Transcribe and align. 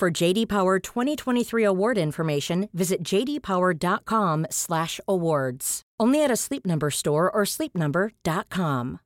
For 0.00 0.10
JD 0.10 0.48
Power 0.48 0.78
2023 0.78 1.62
award 1.62 1.98
information, 1.98 2.70
visit 2.72 3.02
jdpower.com/awards. 3.04 5.82
Only 6.00 6.24
at 6.24 6.30
a 6.30 6.36
Sleep 6.36 6.64
Number 6.64 6.88
store 6.88 7.30
or 7.30 7.44
sleepnumber.com. 7.44 9.00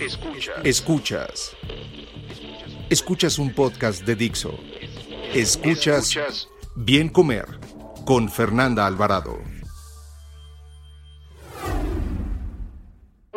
Escuchas. 0.00 0.64
Escuchas. 0.64 1.54
Escuchas 2.90 3.38
un 3.38 3.54
podcast 3.54 4.04
de 4.04 4.16
Dixo. 4.16 4.58
Escuchas, 5.32 6.16
Escuchas 6.16 6.48
Bien 6.74 7.08
Comer 7.08 7.46
con 8.04 8.28
Fernanda 8.28 8.88
Alvarado. 8.88 9.55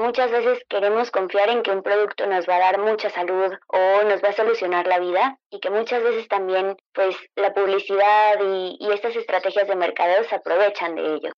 Muchas 0.09 0.31
veces 0.31 0.57
queremos 0.67 1.11
confiar 1.11 1.49
en 1.49 1.61
que 1.61 1.69
un 1.69 1.83
producto 1.83 2.25
nos 2.25 2.49
va 2.49 2.55
a 2.55 2.59
dar 2.59 2.79
mucha 2.79 3.11
salud 3.11 3.53
o 3.67 4.09
nos 4.09 4.23
va 4.23 4.29
a 4.29 4.33
solucionar 4.33 4.87
la 4.87 4.97
vida 4.97 5.37
y 5.51 5.59
que 5.59 5.69
muchas 5.69 6.01
veces 6.01 6.27
también 6.27 6.75
pues 6.95 7.15
la 7.35 7.53
publicidad 7.53 8.39
y, 8.43 8.75
y 8.79 8.91
estas 8.91 9.15
estrategias 9.15 9.67
de 9.67 9.75
mercadeo 9.75 10.23
se 10.27 10.33
aprovechan 10.33 10.95
de 10.95 11.13
ello. 11.13 11.31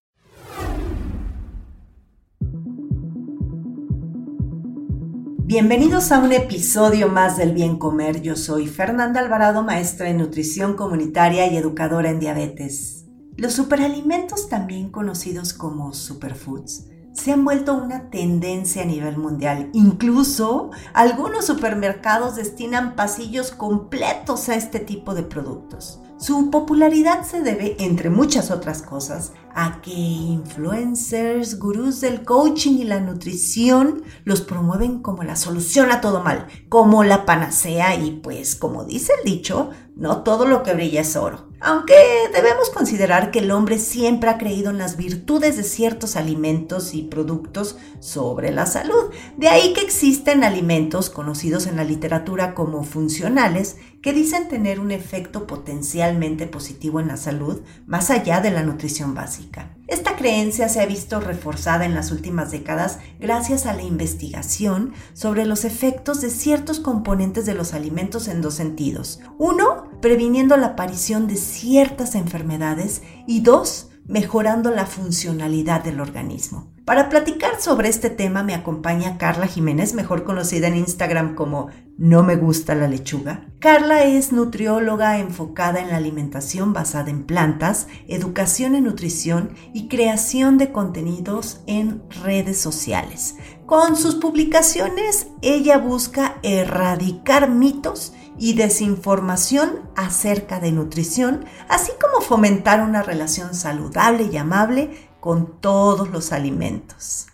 Bienvenidos 5.44 6.10
a 6.10 6.20
un 6.20 6.32
episodio 6.32 7.08
más 7.08 7.36
del 7.36 7.52
Bien 7.52 7.78
Comer. 7.78 8.22
Yo 8.22 8.36
soy 8.36 8.68
Fernanda 8.68 9.20
Alvarado, 9.20 9.62
maestra 9.62 10.08
en 10.08 10.16
nutrición 10.16 10.76
comunitaria 10.76 11.46
y 11.46 11.58
educadora 11.58 12.08
en 12.08 12.20
diabetes. 12.20 13.04
Los 13.36 13.52
superalimentos, 13.52 14.48
también 14.48 14.90
conocidos 14.90 15.52
como 15.52 15.92
superfoods, 15.92 16.88
se 17.12 17.32
han 17.32 17.44
vuelto 17.44 17.74
una 17.74 18.10
tendencia 18.10 18.82
a 18.82 18.86
nivel 18.86 19.16
mundial. 19.18 19.70
Incluso 19.72 20.70
algunos 20.94 21.46
supermercados 21.46 22.36
destinan 22.36 22.94
pasillos 22.94 23.50
completos 23.50 24.48
a 24.48 24.54
este 24.54 24.78
tipo 24.78 25.14
de 25.14 25.22
productos. 25.22 26.00
Su 26.16 26.50
popularidad 26.50 27.24
se 27.24 27.42
debe, 27.42 27.76
entre 27.80 28.08
muchas 28.08 28.50
otras 28.52 28.82
cosas, 28.82 29.32
a 29.54 29.80
que 29.80 29.90
influencers, 29.90 31.58
gurús 31.58 32.00
del 32.00 32.24
coaching 32.24 32.78
y 32.78 32.84
la 32.84 33.00
nutrición 33.00 34.02
los 34.24 34.40
promueven 34.40 35.00
como 35.00 35.22
la 35.22 35.36
solución 35.36 35.90
a 35.90 36.00
todo 36.00 36.22
mal, 36.22 36.46
como 36.68 37.04
la 37.04 37.26
panacea 37.26 37.94
y 37.96 38.20
pues 38.22 38.56
como 38.56 38.84
dice 38.84 39.12
el 39.18 39.30
dicho, 39.30 39.70
no 39.94 40.22
todo 40.22 40.46
lo 40.46 40.62
que 40.62 40.72
brilla 40.72 41.02
es 41.02 41.16
oro. 41.16 41.48
Aunque 41.64 41.94
debemos 42.34 42.70
considerar 42.70 43.30
que 43.30 43.38
el 43.38 43.52
hombre 43.52 43.78
siempre 43.78 44.30
ha 44.30 44.38
creído 44.38 44.70
en 44.70 44.78
las 44.78 44.96
virtudes 44.96 45.56
de 45.56 45.62
ciertos 45.62 46.16
alimentos 46.16 46.92
y 46.92 47.02
productos 47.02 47.76
sobre 48.00 48.50
la 48.50 48.66
salud. 48.66 49.12
De 49.36 49.48
ahí 49.48 49.72
que 49.72 49.82
existen 49.82 50.42
alimentos 50.42 51.08
conocidos 51.08 51.68
en 51.68 51.76
la 51.76 51.84
literatura 51.84 52.54
como 52.54 52.82
funcionales 52.82 53.76
que 54.02 54.12
dicen 54.12 54.48
tener 54.48 54.80
un 54.80 54.90
efecto 54.90 55.46
potencialmente 55.46 56.48
positivo 56.48 56.98
en 56.98 57.06
la 57.06 57.16
salud 57.16 57.60
más 57.86 58.10
allá 58.10 58.40
de 58.40 58.50
la 58.50 58.64
nutrición 58.64 59.14
básica. 59.14 59.41
Esta 59.88 60.16
creencia 60.16 60.68
se 60.68 60.80
ha 60.80 60.86
visto 60.86 61.20
reforzada 61.20 61.84
en 61.84 61.94
las 61.94 62.12
últimas 62.12 62.50
décadas 62.50 62.98
gracias 63.20 63.66
a 63.66 63.74
la 63.74 63.82
investigación 63.82 64.94
sobre 65.12 65.44
los 65.44 65.64
efectos 65.64 66.20
de 66.20 66.30
ciertos 66.30 66.80
componentes 66.80 67.44
de 67.44 67.54
los 67.54 67.74
alimentos 67.74 68.28
en 68.28 68.40
dos 68.40 68.54
sentidos. 68.54 69.20
Uno, 69.38 69.90
previniendo 70.00 70.56
la 70.56 70.68
aparición 70.68 71.26
de 71.26 71.36
ciertas 71.36 72.14
enfermedades 72.14 73.02
y 73.26 73.40
dos, 73.40 73.91
mejorando 74.12 74.70
la 74.70 74.84
funcionalidad 74.84 75.82
del 75.82 75.98
organismo. 75.98 76.70
Para 76.84 77.08
platicar 77.08 77.60
sobre 77.60 77.88
este 77.88 78.10
tema 78.10 78.42
me 78.42 78.54
acompaña 78.54 79.16
Carla 79.16 79.46
Jiménez, 79.46 79.94
mejor 79.94 80.24
conocida 80.24 80.66
en 80.66 80.76
Instagram 80.76 81.34
como 81.34 81.68
No 81.96 82.22
me 82.22 82.36
gusta 82.36 82.74
la 82.74 82.88
lechuga. 82.88 83.46
Carla 83.58 84.04
es 84.04 84.30
nutrióloga 84.30 85.18
enfocada 85.18 85.80
en 85.80 85.88
la 85.88 85.96
alimentación 85.96 86.74
basada 86.74 87.08
en 87.08 87.24
plantas, 87.24 87.86
educación 88.06 88.74
en 88.74 88.84
nutrición 88.84 89.54
y 89.72 89.88
creación 89.88 90.58
de 90.58 90.72
contenidos 90.72 91.62
en 91.66 92.02
redes 92.22 92.60
sociales. 92.60 93.36
Con 93.64 93.96
sus 93.96 94.16
publicaciones 94.16 95.28
ella 95.40 95.78
busca 95.78 96.36
erradicar 96.42 97.48
mitos 97.48 98.12
y 98.38 98.54
desinformación 98.54 99.80
acerca 99.96 100.60
de 100.60 100.72
nutrición, 100.72 101.44
así 101.68 101.92
como 102.00 102.20
fomentar 102.22 102.80
una 102.80 103.02
relación 103.02 103.54
saludable 103.54 104.28
y 104.32 104.36
amable 104.36 105.08
con 105.20 105.60
todos 105.60 106.10
los 106.10 106.32
alimentos. 106.32 107.26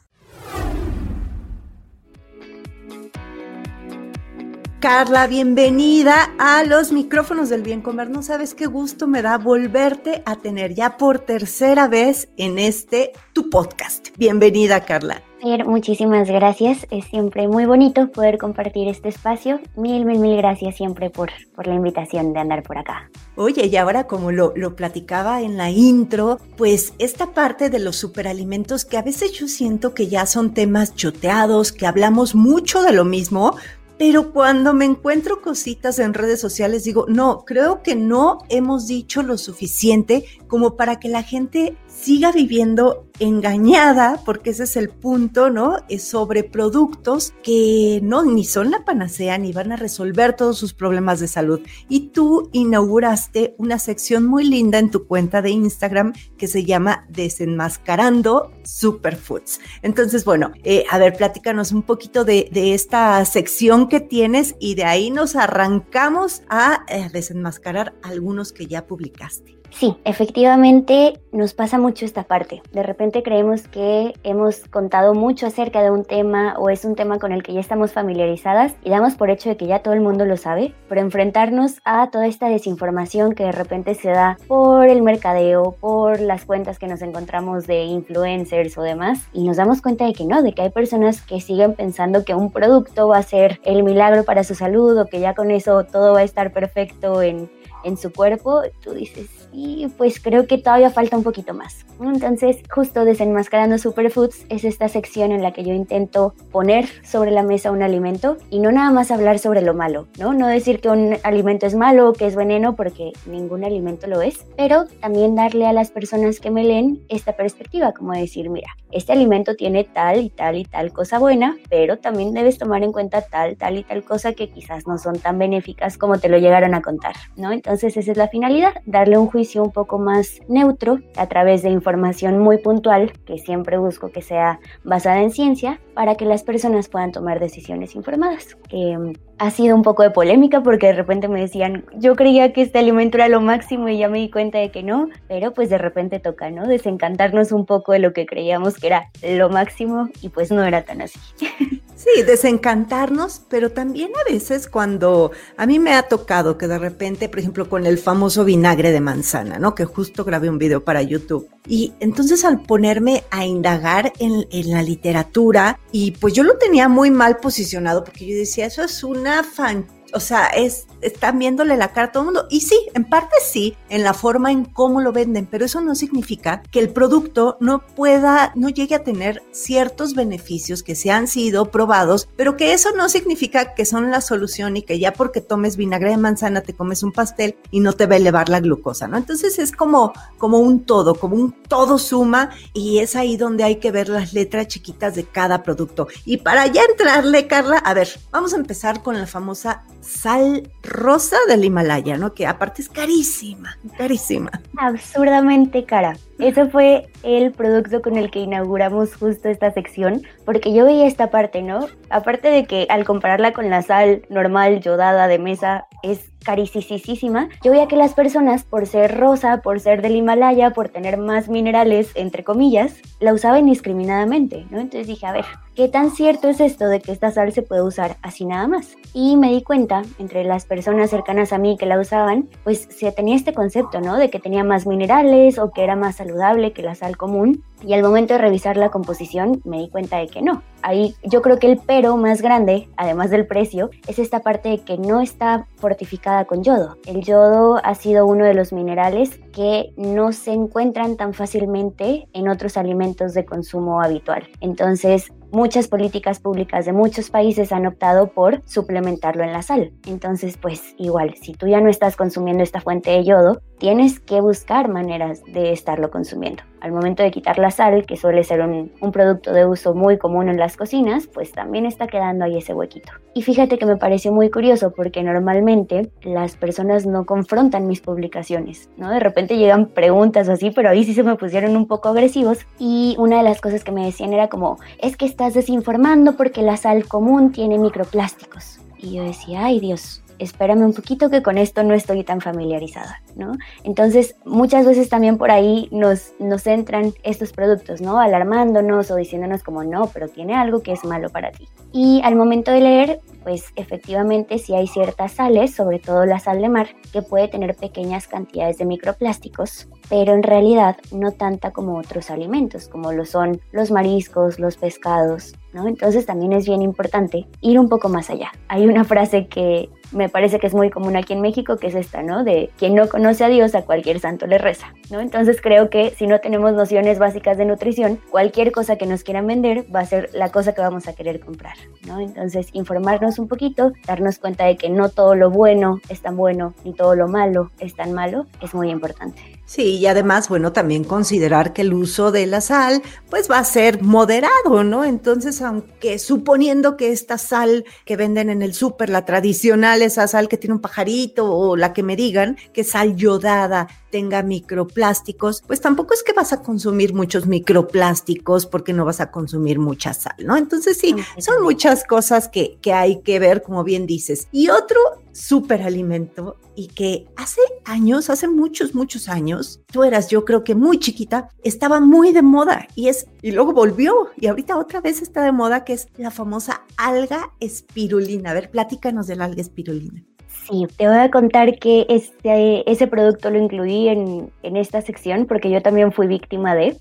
Carla, 4.80 5.26
bienvenida 5.26 6.30
a 6.38 6.62
los 6.62 6.92
micrófonos 6.92 7.48
del 7.48 7.62
bien 7.62 7.82
comer. 7.82 8.10
No 8.10 8.22
sabes 8.22 8.54
qué 8.54 8.66
gusto 8.66 9.08
me 9.08 9.22
da 9.22 9.36
volverte 9.36 10.22
a 10.24 10.36
tener 10.36 10.72
ya 10.72 10.96
por 10.96 11.18
tercera 11.18 11.88
vez 11.88 12.28
en 12.36 12.60
este 12.60 13.10
tu 13.32 13.50
podcast. 13.50 14.10
Bienvenida, 14.16 14.84
Carla. 14.84 15.27
Muchísimas 15.66 16.28
gracias. 16.28 16.86
Es 16.90 17.04
siempre 17.06 17.46
muy 17.46 17.64
bonito 17.64 18.10
poder 18.10 18.38
compartir 18.38 18.88
este 18.88 19.08
espacio. 19.08 19.60
Mil, 19.76 20.04
mil, 20.04 20.18
mil 20.18 20.36
gracias 20.36 20.76
siempre 20.76 21.10
por, 21.10 21.30
por 21.54 21.66
la 21.66 21.74
invitación 21.74 22.32
de 22.32 22.40
andar 22.40 22.62
por 22.62 22.78
acá. 22.78 23.08
Oye, 23.36 23.66
y 23.66 23.76
ahora 23.76 24.06
como 24.06 24.32
lo, 24.32 24.52
lo 24.56 24.74
platicaba 24.74 25.40
en 25.42 25.56
la 25.56 25.70
intro, 25.70 26.38
pues 26.56 26.92
esta 26.98 27.32
parte 27.32 27.70
de 27.70 27.78
los 27.78 27.96
superalimentos 27.96 28.84
que 28.84 28.98
a 28.98 29.02
veces 29.02 29.32
yo 29.32 29.46
siento 29.46 29.94
que 29.94 30.08
ya 30.08 30.26
son 30.26 30.54
temas 30.54 30.94
choteados, 30.94 31.72
que 31.72 31.86
hablamos 31.86 32.34
mucho 32.34 32.82
de 32.82 32.92
lo 32.92 33.04
mismo, 33.04 33.54
pero 33.98 34.32
cuando 34.32 34.74
me 34.74 34.84
encuentro 34.84 35.42
cositas 35.42 35.98
en 35.98 36.14
redes 36.14 36.40
sociales 36.40 36.84
digo, 36.84 37.06
no, 37.08 37.44
creo 37.44 37.82
que 37.82 37.96
no 37.96 38.38
hemos 38.48 38.86
dicho 38.86 39.22
lo 39.22 39.36
suficiente 39.36 40.24
como 40.46 40.76
para 40.76 41.00
que 41.00 41.08
la 41.08 41.24
gente 41.24 41.76
siga 41.88 42.30
viviendo 42.30 43.07
engañada, 43.20 44.20
porque 44.24 44.50
ese 44.50 44.64
es 44.64 44.76
el 44.76 44.88
punto, 44.88 45.50
¿no? 45.50 45.76
Es 45.88 46.04
sobre 46.04 46.44
productos 46.44 47.34
que 47.42 48.00
no 48.02 48.24
ni 48.24 48.44
son 48.44 48.70
la 48.70 48.84
panacea 48.84 49.38
ni 49.38 49.52
van 49.52 49.72
a 49.72 49.76
resolver 49.76 50.34
todos 50.34 50.58
sus 50.58 50.74
problemas 50.74 51.20
de 51.20 51.28
salud. 51.28 51.60
Y 51.88 52.08
tú 52.08 52.50
inauguraste 52.52 53.54
una 53.58 53.78
sección 53.78 54.26
muy 54.26 54.44
linda 54.44 54.78
en 54.78 54.90
tu 54.90 55.06
cuenta 55.06 55.42
de 55.42 55.50
Instagram 55.50 56.12
que 56.36 56.48
se 56.48 56.64
llama 56.64 57.06
Desenmascarando 57.08 58.52
Superfoods. 58.64 59.60
Entonces, 59.82 60.24
bueno, 60.24 60.52
eh, 60.64 60.84
a 60.90 60.98
ver, 60.98 61.16
platícanos 61.16 61.72
un 61.72 61.82
poquito 61.82 62.24
de, 62.24 62.48
esta 62.52 63.24
sección 63.24 63.88
que 63.88 64.00
tienes 64.00 64.54
y 64.60 64.74
de 64.74 64.84
ahí 64.84 65.10
nos 65.10 65.36
arrancamos 65.36 66.42
a 66.48 66.84
eh, 66.88 67.08
desenmascarar 67.12 67.94
algunos 68.02 68.52
que 68.52 68.66
ya 68.66 68.86
publicaste. 68.86 69.57
Sí, 69.70 69.96
efectivamente 70.04 71.20
nos 71.30 71.54
pasa 71.54 71.78
mucho 71.78 72.04
esta 72.04 72.24
parte. 72.24 72.62
De 72.72 72.82
repente 72.82 73.22
creemos 73.22 73.68
que 73.68 74.14
hemos 74.22 74.60
contado 74.68 75.14
mucho 75.14 75.46
acerca 75.46 75.82
de 75.82 75.90
un 75.90 76.04
tema 76.04 76.54
o 76.58 76.70
es 76.70 76.84
un 76.84 76.94
tema 76.94 77.18
con 77.18 77.32
el 77.32 77.42
que 77.42 77.52
ya 77.52 77.60
estamos 77.60 77.92
familiarizadas 77.92 78.74
y 78.82 78.90
damos 78.90 79.14
por 79.14 79.30
hecho 79.30 79.50
de 79.50 79.56
que 79.56 79.66
ya 79.66 79.80
todo 79.80 79.94
el 79.94 80.00
mundo 80.00 80.24
lo 80.24 80.36
sabe, 80.36 80.74
pero 80.88 81.00
enfrentarnos 81.00 81.80
a 81.84 82.10
toda 82.10 82.26
esta 82.26 82.48
desinformación 82.48 83.34
que 83.34 83.44
de 83.44 83.52
repente 83.52 83.94
se 83.94 84.10
da 84.10 84.38
por 84.48 84.88
el 84.88 85.02
mercadeo, 85.02 85.76
por 85.78 86.20
las 86.20 86.44
cuentas 86.44 86.78
que 86.78 86.88
nos 86.88 87.02
encontramos 87.02 87.66
de 87.66 87.84
influencers 87.84 88.76
o 88.78 88.82
demás 88.82 89.28
y 89.32 89.44
nos 89.44 89.58
damos 89.58 89.82
cuenta 89.82 90.06
de 90.06 90.12
que 90.12 90.24
no, 90.24 90.42
de 90.42 90.54
que 90.54 90.62
hay 90.62 90.70
personas 90.70 91.20
que 91.22 91.40
siguen 91.40 91.74
pensando 91.74 92.24
que 92.24 92.34
un 92.34 92.50
producto 92.50 93.08
va 93.08 93.18
a 93.18 93.22
ser 93.22 93.60
el 93.64 93.82
milagro 93.82 94.24
para 94.24 94.44
su 94.44 94.54
salud 94.54 94.98
o 94.98 95.06
que 95.06 95.20
ya 95.20 95.34
con 95.34 95.50
eso 95.50 95.84
todo 95.84 96.14
va 96.14 96.20
a 96.20 96.24
estar 96.24 96.52
perfecto 96.52 97.22
en 97.22 97.50
en 97.88 97.96
su 97.96 98.12
cuerpo, 98.12 98.62
tú 98.82 98.92
dices, 98.92 99.26
y 99.52 99.88
pues 99.96 100.20
creo 100.20 100.46
que 100.46 100.58
todavía 100.58 100.90
falta 100.90 101.16
un 101.16 101.24
poquito 101.24 101.54
más. 101.54 101.84
Entonces, 102.00 102.58
justo 102.70 103.04
desenmascarando 103.04 103.76
superfoods 103.76 104.46
es 104.48 104.64
esta 104.64 104.88
sección 104.88 105.32
en 105.32 105.42
la 105.42 105.52
que 105.52 105.64
yo 105.64 105.74
intento 105.74 106.34
poner 106.52 106.86
sobre 107.02 107.32
la 107.32 107.42
mesa 107.42 107.72
un 107.72 107.82
alimento 107.82 108.36
y 108.50 108.60
no 108.60 108.70
nada 108.70 108.92
más 108.92 109.10
hablar 109.10 109.40
sobre 109.40 109.62
lo 109.62 109.74
malo, 109.74 110.06
¿no? 110.18 110.32
No 110.32 110.46
decir 110.46 110.80
que 110.80 110.90
un 110.90 111.16
alimento 111.24 111.66
es 111.66 111.74
malo 111.74 112.10
o 112.10 112.12
que 112.12 112.26
es 112.26 112.36
veneno 112.36 112.76
porque 112.76 113.12
ningún 113.26 113.64
alimento 113.64 114.06
lo 114.06 114.22
es, 114.22 114.46
pero 114.56 114.84
también 115.00 115.34
darle 115.34 115.66
a 115.66 115.72
las 115.72 115.90
personas 115.90 116.38
que 116.38 116.50
me 116.50 116.62
leen 116.62 117.02
esta 117.08 117.32
perspectiva, 117.32 117.92
como 117.92 118.12
decir, 118.12 118.48
mira, 118.48 118.68
este 118.92 119.12
alimento 119.12 119.56
tiene 119.56 119.84
tal 119.84 120.20
y 120.20 120.30
tal 120.30 120.56
y 120.56 120.64
tal 120.64 120.92
cosa 120.92 121.18
buena, 121.18 121.56
pero 121.68 121.98
también 121.98 122.32
debes 122.32 122.58
tomar 122.58 122.84
en 122.84 122.92
cuenta 122.92 123.22
tal, 123.22 123.56
tal 123.56 123.76
y 123.76 123.82
tal 123.82 124.04
cosa 124.04 124.34
que 124.34 124.50
quizás 124.50 124.86
no 124.86 124.98
son 124.98 125.18
tan 125.18 125.38
benéficas 125.38 125.98
como 125.98 126.18
te 126.18 126.28
lo 126.28 126.38
llegaron 126.38 126.74
a 126.74 126.82
contar, 126.82 127.14
¿no? 127.36 127.50
Entonces 127.50 127.77
esa 127.84 128.00
es 128.00 128.16
la 128.16 128.28
finalidad, 128.28 128.74
darle 128.86 129.18
un 129.18 129.26
juicio 129.26 129.62
un 129.62 129.72
poco 129.72 129.98
más 129.98 130.40
neutro 130.48 130.98
a 131.16 131.26
través 131.26 131.62
de 131.62 131.70
información 131.70 132.38
muy 132.38 132.58
puntual, 132.58 133.12
que 133.26 133.38
siempre 133.38 133.78
busco 133.78 134.10
que 134.10 134.22
sea 134.22 134.60
basada 134.84 135.22
en 135.22 135.30
ciencia, 135.30 135.80
para 135.94 136.14
que 136.14 136.24
las 136.24 136.44
personas 136.44 136.88
puedan 136.88 137.12
tomar 137.12 137.40
decisiones 137.40 137.94
informadas. 137.96 138.56
Mm, 138.72 139.14
ha 139.38 139.50
sido 139.50 139.74
un 139.74 139.82
poco 139.82 140.02
de 140.02 140.10
polémica 140.10 140.62
porque 140.62 140.86
de 140.86 140.92
repente 140.92 141.28
me 141.28 141.40
decían, 141.40 141.84
yo 141.96 142.14
creía 142.14 142.52
que 142.52 142.62
este 142.62 142.78
alimento 142.78 143.16
era 143.16 143.28
lo 143.28 143.40
máximo 143.40 143.88
y 143.88 143.98
ya 143.98 144.08
me 144.08 144.18
di 144.18 144.30
cuenta 144.30 144.58
de 144.58 144.70
que 144.70 144.82
no, 144.82 145.08
pero 145.26 145.52
pues 145.52 145.70
de 145.70 145.78
repente 145.78 146.20
toca, 146.20 146.50
¿no? 146.50 146.66
Desencantarnos 146.66 147.52
un 147.52 147.66
poco 147.66 147.92
de 147.92 147.98
lo 147.98 148.12
que 148.12 148.26
creíamos 148.26 148.76
que 148.76 148.88
era 148.88 149.10
lo 149.22 149.48
máximo 149.48 150.08
y 150.22 150.28
pues 150.28 150.50
no 150.52 150.64
era 150.64 150.82
tan 150.82 151.02
así. 151.02 151.18
Sí, 151.98 152.22
desencantarnos, 152.22 153.42
pero 153.48 153.72
también 153.72 154.12
a 154.14 154.32
veces 154.32 154.68
cuando 154.68 155.32
a 155.56 155.66
mí 155.66 155.80
me 155.80 155.94
ha 155.94 156.04
tocado 156.04 156.56
que 156.56 156.68
de 156.68 156.78
repente, 156.78 157.28
por 157.28 157.40
ejemplo, 157.40 157.57
con 157.66 157.86
el 157.86 157.96
famoso 157.96 158.44
vinagre 158.44 158.92
de 158.92 159.00
manzana, 159.00 159.58
¿no? 159.58 159.74
Que 159.74 159.86
justo 159.86 160.24
grabé 160.24 160.50
un 160.50 160.58
video 160.58 160.84
para 160.84 161.00
YouTube. 161.00 161.48
Y 161.66 161.94
entonces 162.00 162.44
al 162.44 162.60
ponerme 162.60 163.24
a 163.30 163.46
indagar 163.46 164.12
en, 164.18 164.46
en 164.50 164.70
la 164.70 164.82
literatura, 164.82 165.80
y 165.92 166.10
pues 166.12 166.34
yo 166.34 166.42
lo 166.42 166.58
tenía 166.58 166.88
muy 166.88 167.10
mal 167.10 167.38
posicionado 167.38 168.04
porque 168.04 168.26
yo 168.26 168.36
decía, 168.36 168.66
eso 168.66 168.82
es 168.82 169.02
una 169.02 169.42
fan 169.42 169.86
o 170.14 170.20
sea, 170.20 170.46
es, 170.46 170.86
están 171.00 171.38
viéndole 171.38 171.76
la 171.76 171.92
cara 171.92 172.08
a 172.08 172.12
todo 172.12 172.22
el 172.22 172.26
mundo. 172.26 172.46
Y 172.50 172.60
sí, 172.62 172.78
en 172.94 173.04
parte 173.04 173.34
sí, 173.42 173.76
en 173.88 174.02
la 174.02 174.14
forma 174.14 174.50
en 174.50 174.64
cómo 174.64 175.00
lo 175.00 175.12
venden, 175.12 175.46
pero 175.46 175.64
eso 175.64 175.80
no 175.80 175.94
significa 175.94 176.62
que 176.70 176.80
el 176.80 176.90
producto 176.90 177.56
no 177.60 177.84
pueda, 177.86 178.52
no 178.54 178.68
llegue 178.68 178.94
a 178.94 179.04
tener 179.04 179.42
ciertos 179.50 180.14
beneficios 180.14 180.82
que 180.82 180.94
se 180.94 181.10
han 181.10 181.28
sido 181.28 181.70
probados, 181.70 182.28
pero 182.36 182.56
que 182.56 182.72
eso 182.72 182.90
no 182.96 183.08
significa 183.08 183.74
que 183.74 183.84
son 183.84 184.10
la 184.10 184.20
solución 184.20 184.76
y 184.76 184.82
que 184.82 184.98
ya 184.98 185.12
porque 185.12 185.40
tomes 185.40 185.76
vinagre 185.76 186.10
de 186.10 186.16
manzana 186.16 186.62
te 186.62 186.74
comes 186.74 187.02
un 187.02 187.12
pastel 187.12 187.56
y 187.70 187.80
no 187.80 187.92
te 187.92 188.06
va 188.06 188.14
a 188.14 188.18
elevar 188.18 188.48
la 188.48 188.60
glucosa, 188.60 189.08
¿no? 189.08 189.16
Entonces 189.16 189.58
es 189.58 189.72
como, 189.72 190.12
como 190.38 190.58
un 190.58 190.84
todo, 190.84 191.14
como 191.14 191.36
un 191.36 191.52
todo 191.52 191.98
suma 191.98 192.50
y 192.72 192.98
es 192.98 193.16
ahí 193.16 193.36
donde 193.36 193.64
hay 193.64 193.76
que 193.76 193.90
ver 193.90 194.08
las 194.08 194.32
letras 194.32 194.68
chiquitas 194.68 195.14
de 195.14 195.24
cada 195.24 195.62
producto. 195.62 196.08
Y 196.24 196.38
para 196.38 196.66
ya 196.66 196.82
entrarle, 196.82 197.46
Carla, 197.46 197.78
a 197.78 197.94
ver, 197.94 198.08
vamos 198.30 198.52
a 198.52 198.56
empezar 198.56 199.02
con 199.02 199.18
la 199.18 199.26
famosa 199.26 199.84
sal 200.00 200.70
rosa 200.82 201.36
del 201.48 201.64
Himalaya, 201.64 202.16
¿no? 202.16 202.34
Que 202.34 202.46
aparte 202.46 202.82
es 202.82 202.88
carísima, 202.88 203.78
carísima. 203.96 204.50
Absurdamente 204.76 205.84
cara. 205.84 206.16
Ese 206.38 206.66
fue 206.66 207.08
el 207.24 207.50
producto 207.50 208.00
con 208.00 208.16
el 208.16 208.30
que 208.30 208.38
inauguramos 208.38 209.16
justo 209.16 209.48
esta 209.48 209.72
sección, 209.72 210.22
porque 210.44 210.72
yo 210.72 210.84
veía 210.84 211.06
esta 211.06 211.30
parte, 211.30 211.62
¿no? 211.62 211.86
Aparte 212.10 212.48
de 212.48 212.64
que 212.64 212.86
al 212.90 213.04
compararla 213.04 213.52
con 213.52 213.68
la 213.70 213.82
sal 213.82 214.22
normal, 214.28 214.80
yodada 214.80 215.26
de 215.26 215.38
mesa, 215.38 215.86
es 216.04 216.30
carísima, 216.44 217.48
yo 217.62 217.72
veía 217.72 217.88
que 217.88 217.96
las 217.96 218.14
personas, 218.14 218.62
por 218.62 218.86
ser 218.86 219.18
rosa, 219.18 219.60
por 219.60 219.80
ser 219.80 220.00
del 220.00 220.16
Himalaya, 220.16 220.70
por 220.70 220.88
tener 220.88 221.18
más 221.18 221.48
minerales, 221.48 222.12
entre 222.14 222.44
comillas, 222.44 222.94
la 223.20 223.34
usaban 223.34 223.60
indiscriminadamente, 223.60 224.64
¿no? 224.70 224.78
Entonces 224.78 225.08
dije, 225.08 225.26
a 225.26 225.32
ver, 225.32 225.44
¿qué 225.74 225.88
tan 225.88 226.10
cierto 226.10 226.48
es 226.48 226.60
esto 226.60 226.88
de 226.88 227.00
que 227.00 227.12
esta 227.12 227.32
sal 227.32 227.52
se 227.52 227.62
puede 227.62 227.82
usar 227.82 228.16
así 228.22 228.46
nada 228.46 228.66
más? 228.66 228.96
Y 229.12 229.36
me 229.36 229.50
di 229.50 229.62
cuenta, 229.62 230.02
entre 230.18 230.44
las 230.44 230.64
personas 230.64 231.10
cercanas 231.10 231.52
a 231.52 231.58
mí 231.58 231.76
que 231.76 231.84
la 231.84 231.98
usaban, 231.98 232.48
pues 232.64 232.88
se 232.90 233.12
tenía 233.12 233.36
este 233.36 233.52
concepto, 233.52 234.00
¿no? 234.00 234.16
De 234.16 234.30
que 234.30 234.38
tenía 234.38 234.64
más 234.64 234.86
minerales 234.86 235.58
o 235.58 235.72
que 235.72 235.84
era 235.84 235.96
más 235.96 236.16
saludable 236.16 236.27
que 236.72 236.82
la 236.82 236.94
sal 236.94 237.16
común. 237.16 237.62
Y 237.82 237.94
al 237.94 238.02
momento 238.02 238.34
de 238.34 238.38
revisar 238.38 238.76
la 238.76 238.90
composición 238.90 239.60
me 239.64 239.78
di 239.78 239.88
cuenta 239.88 240.18
de 240.18 240.26
que 240.26 240.42
no. 240.42 240.62
Ahí 240.82 241.14
yo 241.22 241.42
creo 241.42 241.58
que 241.58 241.70
el 241.70 241.80
pero 241.84 242.16
más 242.16 242.42
grande, 242.42 242.88
además 242.96 243.30
del 243.30 243.46
precio, 243.46 243.90
es 244.06 244.18
esta 244.18 244.40
parte 244.40 244.68
de 244.68 244.78
que 244.78 244.96
no 244.96 245.20
está 245.20 245.66
fortificada 245.76 246.44
con 246.44 246.62
yodo. 246.62 246.96
El 247.06 247.22
yodo 247.22 247.80
ha 247.82 247.94
sido 247.94 248.26
uno 248.26 248.44
de 248.44 248.54
los 248.54 248.72
minerales 248.72 249.40
que 249.52 249.92
no 249.96 250.32
se 250.32 250.52
encuentran 250.52 251.16
tan 251.16 251.34
fácilmente 251.34 252.28
en 252.32 252.48
otros 252.48 252.76
alimentos 252.76 253.34
de 253.34 253.44
consumo 253.44 254.02
habitual. 254.02 254.48
Entonces, 254.60 255.32
muchas 255.50 255.88
políticas 255.88 256.40
públicas 256.40 256.84
de 256.84 256.92
muchos 256.92 257.30
países 257.30 257.72
han 257.72 257.86
optado 257.86 258.28
por 258.28 258.62
suplementarlo 258.66 259.42
en 259.44 259.52
la 259.52 259.62
sal. 259.62 259.92
Entonces, 260.06 260.56
pues 260.58 260.94
igual, 260.96 261.34
si 261.40 261.54
tú 261.54 261.66
ya 261.66 261.80
no 261.80 261.88
estás 261.88 262.16
consumiendo 262.16 262.62
esta 262.62 262.80
fuente 262.80 263.10
de 263.10 263.24
yodo, 263.24 263.60
tienes 263.78 264.20
que 264.20 264.40
buscar 264.40 264.88
maneras 264.88 265.42
de 265.44 265.72
estarlo 265.72 266.10
consumiendo. 266.10 266.62
Al 266.80 266.92
momento 266.92 267.22
de 267.22 267.30
quitar 267.30 267.58
la 267.58 267.70
sal, 267.70 268.06
que 268.06 268.16
suele 268.16 268.44
ser 268.44 268.60
un, 268.60 268.90
producto 269.12 269.52
de 269.52 269.66
uso 269.66 269.94
muy 269.94 270.18
común 270.18 270.48
en 270.48 270.58
las 270.58 270.76
cocinas, 270.76 271.26
pues 271.26 271.52
también 271.52 271.86
está 271.86 272.06
quedando 272.06 272.44
ahí 272.44 272.56
ese 272.56 272.74
huequito. 272.74 273.12
Y 273.34 273.42
fíjate 273.42 273.78
que 273.78 273.86
me 273.86 273.96
pareció 273.96 274.32
muy 274.32 274.50
curioso 274.50 274.92
porque 274.92 275.22
normalmente 275.22 276.10
las 276.22 276.56
personas 276.56 277.06
no 277.06 277.24
confrontan 277.24 277.86
mis 277.86 278.00
publicaciones, 278.00 278.90
¿no? 278.96 279.10
De 279.10 279.20
repente 279.20 279.56
llegan 279.56 279.86
preguntas 279.86 280.48
así, 280.48 280.70
pero 280.70 280.90
ahí 280.90 281.04
sí 281.04 281.14
se 281.14 281.22
me 281.22 281.36
pusieron 281.36 281.76
un 281.76 281.86
poco 281.86 282.08
agresivos 282.08 282.66
y 282.78 283.16
una 283.18 283.38
de 283.38 283.42
las 283.42 283.60
cosas 283.60 283.84
que 283.84 283.92
me 283.92 284.04
decían 284.04 284.32
era 284.32 284.48
como, 284.48 284.78
es 285.00 285.16
que 285.16 285.26
estás 285.26 285.54
desinformando 285.54 286.36
porque 286.36 286.62
la 286.62 286.76
sal 286.76 287.06
común 287.06 287.52
tiene 287.52 287.78
microplásticos. 287.78 288.80
Y 288.98 289.16
yo 289.16 289.22
decía, 289.22 289.64
ay 289.64 289.80
Dios, 289.80 290.22
espérame 290.38 290.84
un 290.84 290.94
poquito 290.94 291.30
que 291.30 291.42
con 291.42 291.58
esto 291.58 291.82
no 291.82 291.94
estoy 291.94 292.24
tan 292.24 292.40
familiarizada, 292.40 293.22
¿no? 293.36 293.52
Entonces, 293.84 294.36
muchas 294.44 294.86
veces 294.86 295.08
también 295.08 295.38
por 295.38 295.50
ahí 295.50 295.88
nos, 295.90 296.32
nos 296.38 296.66
entran 296.66 297.12
estos 297.22 297.52
productos, 297.52 298.00
¿no? 298.00 298.20
Alarmándonos 298.20 299.10
o 299.10 299.16
diciéndonos 299.16 299.62
como, 299.62 299.84
no, 299.84 300.06
pero 300.12 300.28
tiene 300.28 300.54
algo 300.54 300.82
que 300.82 300.92
es 300.92 301.04
malo 301.04 301.30
para 301.30 301.50
ti. 301.50 301.68
Y 301.92 302.20
al 302.24 302.36
momento 302.36 302.70
de 302.70 302.80
leer, 302.80 303.20
pues 303.42 303.64
efectivamente 303.76 304.58
sí 304.58 304.74
hay 304.74 304.86
ciertas 304.86 305.32
sales, 305.32 305.74
sobre 305.74 305.98
todo 305.98 306.26
la 306.26 306.38
sal 306.38 306.60
de 306.60 306.68
mar, 306.68 306.88
que 307.12 307.22
puede 307.22 307.48
tener 307.48 307.74
pequeñas 307.74 308.28
cantidades 308.28 308.78
de 308.78 308.84
microplásticos, 308.84 309.88
pero 310.08 310.34
en 310.34 310.42
realidad 310.42 310.96
no 311.12 311.32
tanta 311.32 311.70
como 311.70 311.96
otros 311.96 312.30
alimentos, 312.30 312.88
como 312.88 313.12
lo 313.12 313.24
son 313.24 313.60
los 313.72 313.90
mariscos, 313.90 314.58
los 314.58 314.76
pescados, 314.76 315.54
¿no? 315.72 315.88
Entonces 315.88 316.26
también 316.26 316.52
es 316.52 316.66
bien 316.66 316.82
importante 316.82 317.46
ir 317.60 317.78
un 317.78 317.88
poco 317.88 318.08
más 318.08 318.30
allá. 318.30 318.52
Hay 318.68 318.86
una 318.86 319.04
frase 319.04 319.46
que 319.46 319.88
me 320.12 320.28
parece 320.28 320.58
que 320.58 320.66
es 320.66 320.74
muy 320.74 320.90
común 320.90 321.16
aquí 321.16 321.32
en 321.32 321.40
México, 321.40 321.76
que 321.76 321.88
es 321.88 321.94
esta, 321.94 322.22
¿no? 322.22 322.44
De 322.44 322.70
quien 322.78 322.94
no 322.94 323.08
conoce 323.08 323.44
a 323.44 323.48
Dios, 323.48 323.74
a 323.74 323.82
cualquier 323.82 324.20
santo 324.20 324.46
le 324.46 324.58
reza, 324.58 324.94
¿no? 325.10 325.20
Entonces 325.20 325.60
creo 325.60 325.90
que 325.90 326.10
si 326.10 326.26
no 326.26 326.40
tenemos 326.40 326.72
nociones 326.72 327.18
básicas 327.18 327.58
de 327.58 327.64
nutrición, 327.64 328.18
cualquier 328.30 328.72
cosa 328.72 328.96
que 328.96 329.06
nos 329.06 329.24
quieran 329.24 329.46
vender 329.46 329.84
va 329.94 330.00
a 330.00 330.06
ser 330.06 330.30
la 330.32 330.50
cosa 330.50 330.74
que 330.74 330.80
vamos 330.80 331.08
a 331.08 331.14
querer 331.14 331.40
comprar, 331.40 331.76
¿no? 332.06 332.20
Entonces 332.20 332.68
informarnos 332.72 333.38
un 333.38 333.48
poquito, 333.48 333.92
darnos 334.06 334.38
cuenta 334.38 334.64
de 334.64 334.76
que 334.76 334.88
no 334.88 335.08
todo 335.08 335.34
lo 335.34 335.50
bueno 335.50 336.00
es 336.08 336.22
tan 336.22 336.36
bueno, 336.36 336.74
ni 336.84 336.92
todo 336.92 337.14
lo 337.14 337.28
malo 337.28 337.70
es 337.78 337.94
tan 337.94 338.12
malo, 338.12 338.46
es 338.60 338.74
muy 338.74 338.90
importante. 338.90 339.57
Sí, 339.68 339.98
y 339.98 340.06
además, 340.06 340.48
bueno, 340.48 340.72
también 340.72 341.04
considerar 341.04 341.74
que 341.74 341.82
el 341.82 341.92
uso 341.92 342.32
de 342.32 342.46
la 342.46 342.62
sal, 342.62 343.02
pues 343.28 343.50
va 343.50 343.58
a 343.58 343.64
ser 343.64 344.02
moderado, 344.02 344.82
¿no? 344.82 345.04
Entonces, 345.04 345.60
aunque 345.60 346.18
suponiendo 346.18 346.96
que 346.96 347.12
esta 347.12 347.36
sal 347.36 347.84
que 348.06 348.16
venden 348.16 348.48
en 348.48 348.62
el 348.62 348.72
súper, 348.72 349.10
la 349.10 349.26
tradicional, 349.26 350.00
esa 350.00 350.26
sal 350.26 350.48
que 350.48 350.56
tiene 350.56 350.72
un 350.72 350.80
pajarito 350.80 351.52
o 351.52 351.76
la 351.76 351.92
que 351.92 352.02
me 352.02 352.16
digan, 352.16 352.56
que 352.72 352.82
sal 352.82 353.14
yodada, 353.16 353.88
tenga 354.10 354.42
microplásticos, 354.42 355.62
pues 355.66 355.82
tampoco 355.82 356.14
es 356.14 356.22
que 356.22 356.32
vas 356.32 356.54
a 356.54 356.62
consumir 356.62 357.12
muchos 357.12 357.46
microplásticos 357.46 358.64
porque 358.64 358.94
no 358.94 359.04
vas 359.04 359.20
a 359.20 359.30
consumir 359.30 359.78
mucha 359.78 360.14
sal, 360.14 360.36
¿no? 360.38 360.56
Entonces 360.56 360.96
sí, 360.96 361.14
son 361.36 361.62
muchas 361.62 362.04
cosas 362.04 362.48
que, 362.48 362.78
que 362.80 362.94
hay 362.94 363.20
que 363.20 363.38
ver, 363.38 363.62
como 363.62 363.84
bien 363.84 364.06
dices. 364.06 364.48
Y 364.50 364.70
otro 364.70 364.98
superalimento 365.32 366.56
y 366.74 366.88
que 366.88 367.26
hace 367.36 367.60
años, 367.84 368.30
hace 368.30 368.48
muchos, 368.48 368.94
muchos 368.94 369.28
años, 369.28 369.80
tú 369.92 370.04
eras 370.04 370.28
yo 370.28 370.44
creo 370.44 370.64
que 370.64 370.74
muy 370.74 370.98
chiquita, 370.98 371.48
estaba 371.62 372.00
muy 372.00 372.32
de 372.32 372.42
moda 372.42 372.86
y 372.94 373.08
es, 373.08 373.26
y 373.42 373.52
luego 373.52 373.72
volvió 373.72 374.28
y 374.36 374.46
ahorita 374.46 374.76
otra 374.76 375.00
vez 375.00 375.22
está 375.22 375.42
de 375.42 375.52
moda 375.52 375.84
que 375.84 375.94
es 375.94 376.08
la 376.16 376.30
famosa 376.30 376.82
alga 376.96 377.52
espirulina. 377.60 378.50
A 378.50 378.54
ver, 378.54 378.70
platícanos 378.70 379.26
de 379.26 379.36
la 379.36 379.44
alga 379.44 379.62
espirulina. 379.62 380.27
Sí, 380.68 380.86
te 380.98 381.08
voy 381.08 381.16
a 381.16 381.30
contar 381.30 381.78
que 381.78 382.04
este, 382.10 382.90
ese 382.90 383.06
producto 383.06 383.48
lo 383.48 383.58
incluí 383.58 384.08
en, 384.08 384.50
en, 384.62 384.76
esta 384.76 385.00
sección 385.00 385.46
porque 385.46 385.70
yo 385.70 385.80
también 385.80 386.12
fui 386.12 386.26
víctima 386.26 386.74
de. 386.74 386.94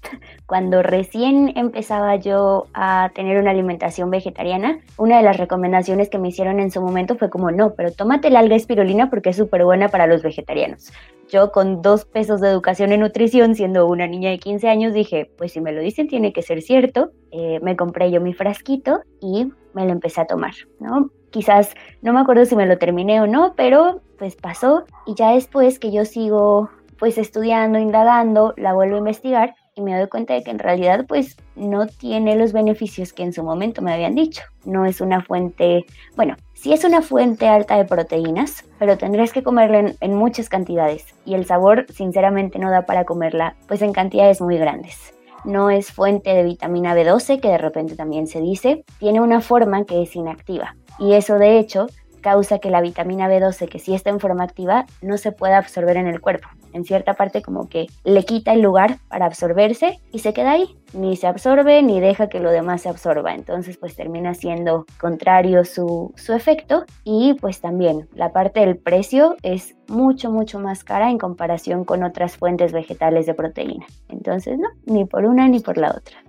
Cuando 0.45 0.81
recién 0.83 1.51
empezaba 1.57 2.15
yo 2.15 2.67
a 2.74 3.12
tener 3.13 3.38
una 3.38 3.51
alimentación 3.51 4.09
vegetariana, 4.09 4.79
una 4.97 5.17
de 5.17 5.24
las 5.24 5.36
recomendaciones 5.36 6.09
que 6.09 6.17
me 6.17 6.29
hicieron 6.29 6.62
en 6.62 6.71
su 6.71 6.81
momento 6.81 7.17
fue 7.17 7.29
como, 7.29 7.51
no, 7.51 7.74
pero 7.74 7.91
tómate 7.91 8.29
la 8.29 8.39
alga 8.39 8.55
espirulina 8.55 9.09
porque 9.09 9.31
es 9.31 9.36
súper 9.36 9.65
buena 9.65 9.89
para 9.89 10.07
los 10.07 10.24
vegetarianos. 10.24 10.93
Yo 11.27 11.51
con 11.51 11.81
dos 11.81 12.05
pesos 12.05 12.39
de 12.39 12.47
educación 12.47 12.93
en 12.93 13.01
nutrición, 13.01 13.53
siendo 13.53 13.86
una 13.86 14.07
niña 14.07 14.29
de 14.29 14.39
15 14.39 14.69
años, 14.69 14.93
dije, 14.93 15.29
pues 15.38 15.51
si 15.51 15.59
me 15.59 15.74
lo 15.74 15.81
dicen 15.81 16.07
tiene 16.07 16.31
que 16.31 16.41
ser 16.41 16.62
cierto. 16.62 17.12
Eh, 17.31 17.59
me 17.62 17.75
compré 17.75 18.12
yo 18.12 18.21
mi 18.21 18.33
frasquito 18.33 19.01
y 19.19 19.51
me 19.74 19.83
lo 19.86 19.91
empecé 19.91 20.21
a 20.21 20.25
tomar, 20.25 20.53
¿no? 20.79 21.12
Quizás 21.31 21.75
no 22.01 22.13
me 22.13 22.19
acuerdo 22.19 22.46
si 22.46 22.55
me 22.55 22.65
lo 22.65 22.77
terminé 22.77 23.22
o 23.22 23.27
no, 23.27 23.53
pero 23.55 24.01
pues 24.17 24.36
pasó. 24.36 24.86
Y 25.05 25.15
ya 25.15 25.31
después 25.31 25.79
que 25.79 25.91
yo 25.91 26.05
sigo 26.05 26.69
pues 26.98 27.17
estudiando, 27.17 27.79
indagando, 27.79 28.53
la 28.57 28.74
vuelvo 28.74 28.96
a 28.96 29.00
investigar 29.00 29.55
y 29.75 29.81
me 29.81 29.96
doy 29.96 30.07
cuenta 30.07 30.34
de 30.34 30.43
que 30.43 30.50
en 30.50 30.57
realidad 30.57 31.05
pues 31.07 31.38
no 31.55 31.86
tiene 31.86 32.36
los 32.36 32.51
beneficios 32.51 33.13
que 33.13 33.22
en 33.22 33.34
su 33.34 33.43
momento 33.43 33.84
me 33.84 33.93
habían 33.93 34.15
dicho. 34.15 34.41
No 34.65 34.86
es 34.86 35.01
una 35.01 35.22
fuente, 35.22 35.86
bueno, 36.15 36.36
sí 36.53 36.74
es 36.74 36.84
una 36.84 37.03
fuente 37.03 37.48
alta 37.48 37.77
de 37.77 37.86
proteínas, 37.86 38.65
pero 38.79 38.98
tendrías 38.98 39.31
que 39.31 39.43
comerla 39.43 39.79
en, 39.79 39.96
en 40.01 40.15
muchas 40.15 40.50
cantidades. 40.50 41.13
Y 41.25 41.36
el 41.36 41.46
sabor 41.46 41.86
sinceramente 41.93 42.57
no 42.57 42.72
da 42.72 42.88
para 42.88 43.05
comerla 43.05 43.55
pues 43.67 43.84
en 43.84 43.93
cantidades 43.93 44.41
muy 44.41 44.57
grandes 44.57 45.16
no 45.46 45.70
es 45.70 45.91
fuente 45.91 46.34
de 46.34 46.44
vitamina 46.44 46.96
B12, 46.96 47.39
que 47.39 47.50
de 47.50 47.58
repente 47.58 47.96
también 47.96 48.27
se 48.27 48.41
dice, 48.41 48.84
tiene 49.00 49.22
una 49.22 49.41
forma 49.41 49.86
que 49.86 50.01
es 50.01 50.15
inactiva. 50.15 50.75
Y 51.00 51.13
eso 51.13 51.36
de 51.36 51.60
hecho 51.60 51.88
causa 52.27 52.60
que 52.60 52.69
la 52.69 52.81
vitamina 52.81 53.29
B12, 53.29 53.69
que 53.69 53.79
sí 53.79 53.93
está 53.93 54.10
en 54.10 54.19
forma 54.19 54.43
activa, 54.43 54.86
no 55.01 55.17
se 55.17 55.31
pueda 55.31 55.57
absorber 55.57 55.96
en 55.96 56.07
el 56.07 56.19
cuerpo. 56.19 56.50
En 56.74 56.84
cierta 56.84 57.13
parte 57.13 57.41
como 57.41 57.69
que 57.69 57.88
le 58.03 58.25
quita 58.25 58.51
el 58.51 58.62
lugar 58.62 58.98
para 59.07 59.25
absorberse 59.25 60.01
y 60.12 60.19
se 60.19 60.34
queda 60.34 60.51
ahí. 60.51 60.75
Ni 60.91 61.15
se 61.15 61.27
absorbe 61.27 61.81
ni 61.81 62.01
deja 62.01 62.27
que 62.27 62.41
lo 62.41 62.51
demás 62.51 62.81
se 62.81 62.89
absorba. 62.89 63.34
Entonces 63.34 63.77
pues 63.77 63.96
termina 63.96 64.34
siendo 64.34 64.86
contrario 65.00 65.63
su, 65.63 66.13
su 66.17 66.34
efecto. 66.34 66.84
Y 67.05 67.36
pues 67.36 67.62
también 67.62 68.10
la 68.13 68.34
parte 68.34 68.60
del 68.60 68.75
precio 68.75 69.38
es 69.41 69.77
mucho, 69.88 70.29
mucho 70.29 70.60
más 70.60 70.84
cara 70.84 71.10
en 71.10 71.19
comparación 71.19 71.86
con 71.86 72.03
otras 72.03 72.36
fuentes 72.36 72.74
vegetales 72.74 73.25
de 73.25 73.36
proteína. 73.36 73.86
Entonces, 74.10 74.60
no, 74.60 74.67
ni 74.86 75.05
por 75.05 75.24
una 75.24 75.48
ni 75.48 75.62
por 75.62 75.77
la 75.77 75.91
otra. 75.91 76.26